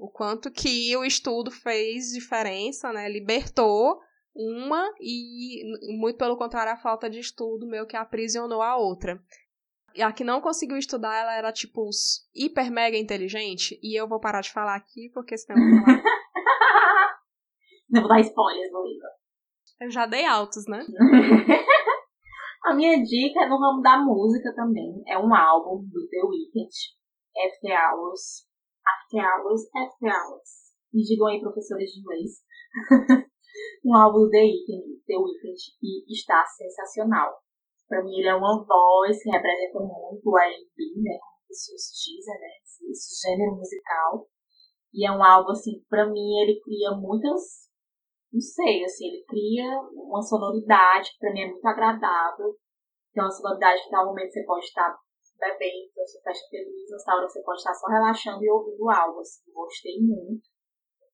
[0.01, 3.07] o quanto que o estudo fez diferença, né?
[3.07, 4.01] Libertou
[4.35, 5.61] uma e,
[5.95, 9.21] muito pelo contrário, a falta de estudo meio que aprisionou a outra.
[9.93, 11.87] E a que não conseguiu estudar, ela era, tipo,
[12.33, 13.79] hiper mega inteligente.
[13.83, 16.01] E eu vou parar de falar aqui, porque senão eu vou falar.
[17.91, 19.07] não vou dar spoilers no livro.
[19.81, 20.79] Eu já dei altos, né?
[22.65, 25.03] a minha dica é no ramo da música também.
[25.05, 26.71] É um álbum do The Weeknd,
[27.37, 28.49] After Hours
[28.91, 30.75] after hours, after hours.
[30.93, 32.43] Me digam aí, professores de inglês.
[33.85, 37.41] um álbum The Weeknd, The Weeknd e está sensacional.
[37.87, 41.17] Para mim, ele é uma voz que representa muito o R&B, né?
[41.19, 42.47] Como as pessoas dizem, né?
[42.89, 44.27] Esse, gênero musical.
[44.93, 47.69] E é um álbum, assim, para mim, ele cria muitas...
[48.31, 52.55] Não sei, assim, ele cria uma sonoridade que pra mim é muito agradável.
[53.13, 54.97] Tem uma sonoridade que, tal momento, você pode estar
[55.41, 59.19] bebendo, você fecha a televisão, essa hora você pode estar só relaxando e ouvindo algo.
[59.19, 60.47] Assim, gostei muito.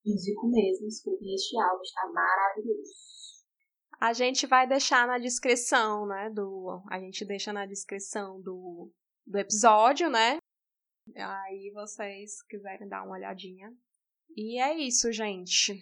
[0.05, 2.93] Indico mesmo, escutem este álbum, está maravilhoso.
[3.99, 6.83] A gente vai deixar na descrição, né, do...
[6.89, 8.91] A gente deixa na descrição do,
[9.25, 10.37] do episódio, né?
[11.15, 13.73] Aí vocês quiserem dar uma olhadinha.
[14.35, 15.81] E é isso, gente.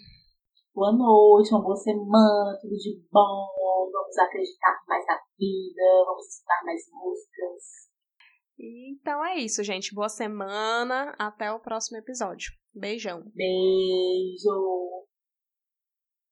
[0.74, 3.48] Boa noite, uma boa semana, tudo de bom.
[3.91, 7.84] Vamos acreditar mais na vida, vamos escutar mais músicas.
[8.58, 9.93] Então é isso, gente.
[9.93, 11.14] Boa semana.
[11.18, 12.51] Até o próximo episódio.
[12.74, 13.24] Beijão.
[13.34, 15.05] Beijo.